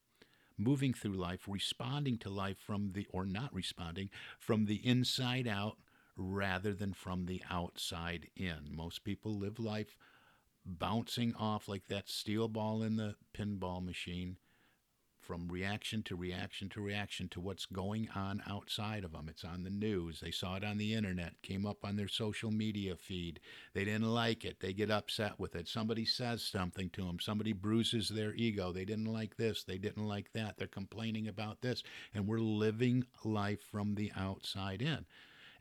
moving 0.56 0.94
through 0.94 1.14
life, 1.14 1.40
responding 1.46 2.18
to 2.18 2.30
life 2.30 2.56
from 2.58 2.92
the, 2.92 3.06
or 3.10 3.26
not 3.26 3.54
responding, 3.54 4.10
from 4.38 4.66
the 4.66 4.80
inside 4.86 5.46
out 5.46 5.76
rather 6.16 6.72
than 6.72 6.92
from 6.92 7.26
the 7.26 7.42
outside 7.50 8.28
in. 8.36 8.70
Most 8.70 9.04
people 9.04 9.36
live 9.36 9.58
life 9.58 9.96
bouncing 10.64 11.34
off 11.34 11.68
like 11.68 11.88
that 11.88 12.08
steel 12.08 12.48
ball 12.48 12.82
in 12.82 12.96
the 12.96 13.16
pinball 13.36 13.84
machine 13.84 14.36
from 15.24 15.48
reaction 15.48 16.02
to 16.02 16.14
reaction 16.14 16.68
to 16.68 16.80
reaction 16.80 17.28
to 17.28 17.40
what's 17.40 17.64
going 17.64 18.08
on 18.14 18.42
outside 18.46 19.04
of 19.04 19.12
them. 19.12 19.26
It's 19.28 19.44
on 19.44 19.64
the 19.64 19.70
news. 19.70 20.20
They 20.20 20.30
saw 20.30 20.56
it 20.56 20.64
on 20.64 20.76
the 20.76 20.92
internet, 20.92 21.40
came 21.42 21.64
up 21.64 21.78
on 21.82 21.96
their 21.96 22.08
social 22.08 22.50
media 22.50 22.94
feed. 22.96 23.40
They 23.72 23.84
didn't 23.84 24.12
like 24.12 24.44
it. 24.44 24.60
They 24.60 24.74
get 24.74 24.90
upset 24.90 25.40
with 25.40 25.56
it. 25.56 25.66
Somebody 25.66 26.04
says 26.04 26.42
something 26.42 26.90
to 26.90 27.04
them. 27.04 27.18
Somebody 27.20 27.54
bruises 27.54 28.10
their 28.10 28.34
ego. 28.34 28.72
They 28.72 28.84
didn't 28.84 29.12
like 29.12 29.36
this. 29.36 29.64
They 29.64 29.78
didn't 29.78 30.06
like 30.06 30.32
that. 30.34 30.58
They're 30.58 30.66
complaining 30.66 31.26
about 31.28 31.62
this. 31.62 31.82
And 32.14 32.26
we're 32.26 32.38
living 32.38 33.04
life 33.24 33.62
from 33.70 33.94
the 33.94 34.12
outside 34.16 34.82
in 34.82 35.06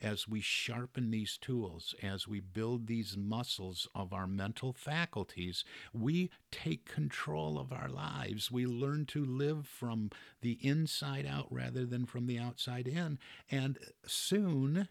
as 0.02 0.28
we 0.28 0.42
sharpen 0.42 1.12
these 1.12 1.38
tools, 1.38 1.96
as 2.02 2.28
we 2.28 2.40
build 2.40 2.88
these 2.88 3.16
muscles 3.18 3.88
of 3.96 4.14
our 4.14 4.28
mental 4.28 4.74
faculties, 4.74 5.64
we 5.94 6.30
take 6.52 6.86
control 6.86 7.58
of 7.58 7.72
our 7.72 7.90
lives. 7.90 8.52
We 8.52 8.66
learn 8.66 9.06
to 9.08 9.24
live 9.24 9.68
from 9.68 10.10
the 10.42 10.58
inside 10.62 11.26
out 11.26 11.48
rather 11.50 11.86
than 11.86 12.06
from 12.06 12.28
the 12.28 12.40
outside 12.40 12.88
in. 12.88 13.20
And 13.50 13.78
soon, 14.06 14.88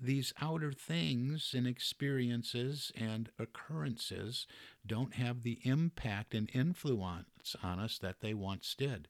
these 0.00 0.34
outer 0.40 0.72
things 0.72 1.54
and 1.56 1.66
experiences 1.66 2.90
and 2.96 3.30
occurrences 3.38 4.46
don't 4.84 5.14
have 5.14 5.42
the 5.42 5.60
impact 5.62 6.34
and 6.34 6.50
influence 6.52 7.54
on 7.62 7.78
us 7.78 7.98
that 7.98 8.20
they 8.20 8.34
once 8.34 8.74
did 8.76 9.08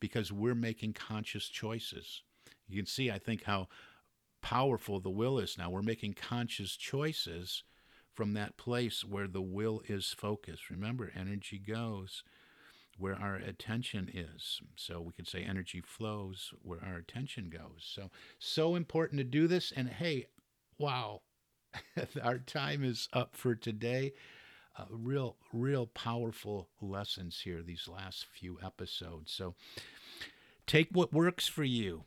because 0.00 0.32
we're 0.32 0.54
making 0.54 0.94
conscious 0.94 1.48
choices. 1.48 2.22
You 2.68 2.76
can 2.76 2.86
see, 2.86 3.10
I 3.10 3.18
think, 3.18 3.44
how 3.44 3.68
powerful 4.42 5.00
the 5.00 5.10
will 5.10 5.38
is 5.38 5.56
now. 5.56 5.70
We're 5.70 5.82
making 5.82 6.14
conscious 6.14 6.76
choices 6.76 7.62
from 8.12 8.34
that 8.34 8.56
place 8.56 9.04
where 9.04 9.26
the 9.26 9.40
will 9.40 9.82
is 9.88 10.14
focused. 10.16 10.68
Remember, 10.70 11.10
energy 11.16 11.58
goes 11.58 12.22
where 12.98 13.14
our 13.14 13.36
attention 13.36 14.10
is. 14.12 14.60
So 14.76 15.00
we 15.00 15.12
could 15.12 15.26
say 15.26 15.42
energy 15.42 15.80
flows 15.80 16.52
where 16.62 16.80
our 16.84 16.96
attention 16.96 17.48
goes. 17.48 17.80
So, 17.94 18.10
so 18.38 18.74
important 18.74 19.18
to 19.18 19.24
do 19.24 19.46
this. 19.46 19.72
And 19.74 19.88
hey, 19.88 20.26
wow, 20.78 21.22
our 22.22 22.38
time 22.38 22.84
is 22.84 23.08
up 23.12 23.34
for 23.34 23.54
today. 23.54 24.12
Uh, 24.78 24.84
real, 24.88 25.36
real 25.52 25.86
powerful 25.86 26.68
lessons 26.80 27.40
here, 27.44 27.62
these 27.62 27.88
last 27.88 28.26
few 28.32 28.58
episodes. 28.64 29.30
So 29.30 29.54
take 30.66 30.88
what 30.92 31.12
works 31.12 31.46
for 31.46 31.64
you, 31.64 32.04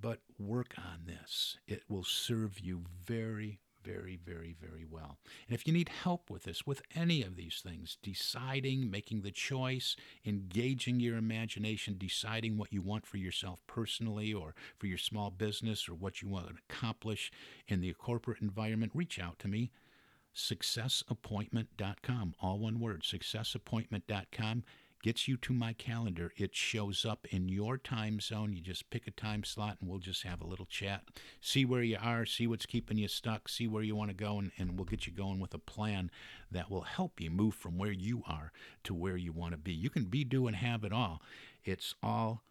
but 0.00 0.20
work 0.38 0.74
on 0.78 1.06
this. 1.06 1.58
It 1.66 1.82
will 1.88 2.04
serve 2.04 2.60
you 2.60 2.84
very, 3.04 3.60
very, 3.86 4.16
very, 4.16 4.56
very 4.60 4.84
well. 4.84 5.16
And 5.48 5.54
if 5.54 5.66
you 5.66 5.72
need 5.72 5.88
help 5.88 6.28
with 6.28 6.42
this, 6.42 6.66
with 6.66 6.82
any 6.94 7.22
of 7.22 7.36
these 7.36 7.62
things, 7.62 7.96
deciding, 8.02 8.90
making 8.90 9.22
the 9.22 9.30
choice, 9.30 9.96
engaging 10.24 11.00
your 11.00 11.16
imagination, 11.16 11.96
deciding 11.96 12.58
what 12.58 12.72
you 12.72 12.82
want 12.82 13.06
for 13.06 13.16
yourself 13.16 13.60
personally 13.66 14.34
or 14.34 14.54
for 14.76 14.86
your 14.86 14.98
small 14.98 15.30
business 15.30 15.88
or 15.88 15.94
what 15.94 16.20
you 16.20 16.28
want 16.28 16.48
to 16.48 16.54
accomplish 16.68 17.30
in 17.68 17.80
the 17.80 17.92
corporate 17.94 18.42
environment, 18.42 18.92
reach 18.94 19.20
out 19.20 19.38
to 19.38 19.48
me. 19.48 19.70
Successappointment.com, 20.34 22.34
all 22.40 22.58
one 22.58 22.78
word, 22.78 23.04
successappointment.com 23.04 24.64
gets 25.06 25.28
you 25.28 25.36
to 25.36 25.52
my 25.52 25.72
calendar. 25.72 26.32
It 26.36 26.52
shows 26.52 27.04
up 27.04 27.28
in 27.30 27.48
your 27.48 27.78
time 27.78 28.18
zone. 28.18 28.52
You 28.52 28.60
just 28.60 28.90
pick 28.90 29.06
a 29.06 29.12
time 29.12 29.44
slot 29.44 29.76
and 29.80 29.88
we'll 29.88 30.00
just 30.00 30.24
have 30.24 30.40
a 30.40 30.46
little 30.48 30.66
chat. 30.66 31.04
See 31.40 31.64
where 31.64 31.84
you 31.84 31.96
are, 32.02 32.26
see 32.26 32.48
what's 32.48 32.66
keeping 32.66 32.98
you 32.98 33.06
stuck, 33.06 33.48
see 33.48 33.68
where 33.68 33.84
you 33.84 33.94
want 33.94 34.10
to 34.10 34.16
go, 34.16 34.40
and, 34.40 34.50
and 34.58 34.76
we'll 34.76 34.84
get 34.84 35.06
you 35.06 35.12
going 35.12 35.38
with 35.38 35.54
a 35.54 35.60
plan 35.60 36.10
that 36.50 36.72
will 36.72 36.80
help 36.80 37.20
you 37.20 37.30
move 37.30 37.54
from 37.54 37.78
where 37.78 37.92
you 37.92 38.24
are 38.26 38.50
to 38.82 38.94
where 38.94 39.16
you 39.16 39.30
want 39.30 39.52
to 39.52 39.58
be. 39.58 39.72
You 39.72 39.90
can 39.90 40.06
be, 40.06 40.24
do, 40.24 40.48
and 40.48 40.56
have 40.56 40.82
it 40.82 40.92
all. 40.92 41.22
It's 41.64 41.94
all 42.02 42.42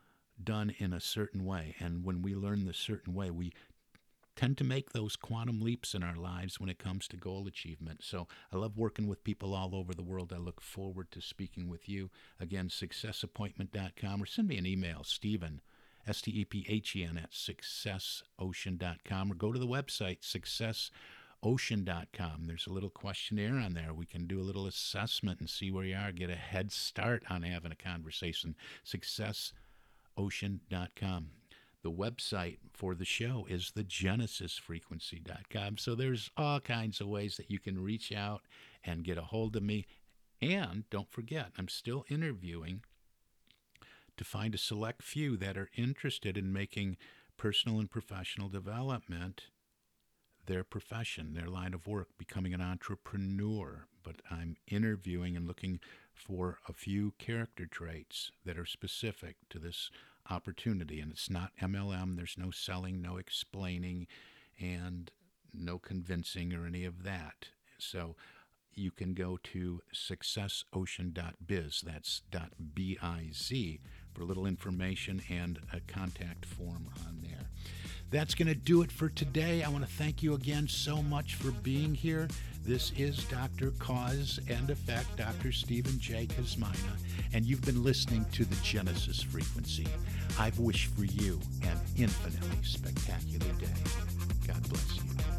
done 0.42 0.74
in 0.78 0.94
a 0.94 1.02
certain 1.02 1.44
way. 1.44 1.76
And 1.82 2.06
when 2.06 2.22
we 2.22 2.36
learn 2.36 2.64
the 2.64 2.74
certain 2.74 3.14
way, 3.14 3.32
we 3.32 3.52
tend 4.36 4.58
to 4.58 4.64
make 4.64 4.92
those 4.92 5.16
quantum 5.16 5.62
leaps 5.62 5.94
in 5.94 6.04
our 6.04 6.16
lives 6.16 6.60
when 6.60 6.70
it 6.70 6.80
comes 6.80 7.08
to 7.08 7.18
goal 7.18 7.48
achievement. 7.48 8.04
So 8.04 8.28
I 8.52 8.58
love 8.58 8.78
working 8.78 9.08
with 9.08 9.24
people 9.24 9.54
all 9.54 9.74
over 9.74 9.94
the 9.94 10.04
world. 10.04 10.34
I 10.34 10.38
look 10.38 10.62
forward 10.62 11.12
to 11.12 11.22
speaking 11.22 11.70
with 11.70 11.88
you. 11.88 12.10
Again, 12.40 12.70
successappointment.com 12.70 14.22
or 14.22 14.26
send 14.26 14.48
me 14.48 14.58
an 14.58 14.66
email, 14.66 15.04
Stephen, 15.04 15.62
S 16.08 16.22
T 16.22 16.32
E 16.32 16.46
P 16.46 16.66
H 16.68 16.96
E 16.96 17.04
N, 17.04 17.18
at 17.18 17.32
successocean.com 17.32 19.32
or 19.32 19.36
go 19.36 19.52
to 19.52 19.60
the 19.60 19.68
website, 19.68 20.22
successocean.com. 21.42 22.46
There's 22.46 22.68
a 22.68 22.74
little 22.74 22.90
questionnaire 22.90 23.58
on 23.58 23.74
there. 23.74 23.94
We 23.94 24.06
can 24.06 24.28
do 24.28 24.40
a 24.40 24.44
little 24.44 24.68
assessment 24.68 25.40
and 25.40 25.50
see 25.50 25.72
where 25.72 25.86
you 25.86 25.96
are, 25.96 26.12
get 26.12 26.30
a 26.30 26.36
head 26.36 26.72
start 26.72 27.24
on 27.30 27.44
having 27.44 27.72
a 27.72 27.76
conversation. 27.76 28.56
Successocean.com 28.86 31.30
the 31.86 31.92
website 31.92 32.58
for 32.74 32.96
the 32.96 33.06
show 33.06 33.46
is 33.48 33.72
thegenesisfrequency.com. 33.78 35.78
So 35.78 35.94
there's 35.94 36.32
all 36.36 36.60
kinds 36.60 37.00
of 37.00 37.06
ways 37.06 37.38
that 37.38 37.52
you 37.52 37.60
can 37.60 37.78
reach 37.78 38.12
out 38.12 38.42
and 38.84 39.04
get 39.04 39.20
a 39.20 39.22
hold 39.22 39.56
of 39.56 39.62
me. 39.62 39.86
And 40.42 40.86
don't 40.90 41.12
forget, 41.12 41.52
I'm 41.60 41.68
still 41.68 42.04
interviewing 42.10 42.82
to 44.18 44.24
find 44.24 44.56
a 44.56 44.58
select 44.58 45.04
few 45.04 45.38
that 45.38 45.60
are 45.60 45.70
interested 45.76 46.40
in 46.40 46.52
making 46.52 46.98
personal 47.38 47.80
and 47.80 47.92
professional 47.92 48.50
development 48.50 49.44
their 50.48 50.64
profession, 50.64 51.36
their 51.36 51.50
line 51.50 51.76
of 51.76 51.86
work, 51.86 52.10
becoming 52.18 52.56
an 52.56 52.62
entrepreneur. 52.62 53.86
But 54.02 54.24
I'm 54.32 54.56
interviewing 54.68 55.36
and 55.36 55.48
looking 55.48 55.80
for 56.16 56.58
a 56.68 56.74
few 56.74 57.14
character 57.20 57.68
traits 57.68 58.32
that 58.44 58.58
are 58.58 58.66
specific 58.66 59.36
to 59.52 59.60
this 59.60 59.92
opportunity. 60.30 61.00
And 61.00 61.12
it's 61.12 61.30
not 61.30 61.52
MLM, 61.62 62.16
there's 62.18 62.38
no 62.38 62.52
selling, 62.52 63.02
no 63.02 63.18
explaining, 63.18 64.08
and 64.60 65.12
no 65.54 65.80
convincing 65.80 66.54
or 66.54 66.66
any 66.66 66.86
of 66.86 67.04
that. 67.04 67.50
So 67.78 68.16
you 68.74 68.92
can 68.92 69.14
go 69.14 69.38
to 69.44 69.82
successocean.biz, 69.94 71.84
that's 71.86 72.22
.biz, 72.74 73.80
for 74.14 74.22
a 74.22 74.26
little 74.26 74.46
information 74.46 75.22
and 75.30 75.60
a 75.74 75.80
contact 75.80 76.46
form 76.46 76.90
on 77.06 77.22
there. 77.22 77.50
That's 78.12 78.36
going 78.36 78.48
to 78.48 78.56
do 78.56 78.82
it 78.82 78.92
for 78.92 79.10
today. 79.10 79.64
I 79.64 79.70
want 79.70 79.84
to 79.84 79.92
thank 79.92 80.24
you 80.24 80.36
again 80.36 80.68
so 80.68 81.02
much 81.02 81.36
for 81.36 81.52
being 81.52 81.94
here. 81.94 82.28
This 82.64 82.92
is 82.98 83.24
Dr. 83.26 83.72
Cause 83.78 84.40
and 84.50 84.70
Effect, 84.70 85.18
Dr. 85.18 85.52
Stephen 85.52 86.00
J. 86.00 86.26
Kosmina, 86.26 86.98
and 87.34 87.46
you've 87.46 87.62
been 87.62 87.84
listening 87.84 88.26
to 88.32 88.46
the 88.46 88.56
Genesis 88.64 89.22
Frequency. 89.22 89.88
I 90.40 90.52
wish 90.58 90.88
for 90.88 91.06
you 91.06 91.40
an 91.64 91.80
infinitely 91.96 92.64
spectacular 92.64 93.52
day. 93.60 93.68
God 94.48 94.70
bless 94.70 94.96
you. 94.96 95.35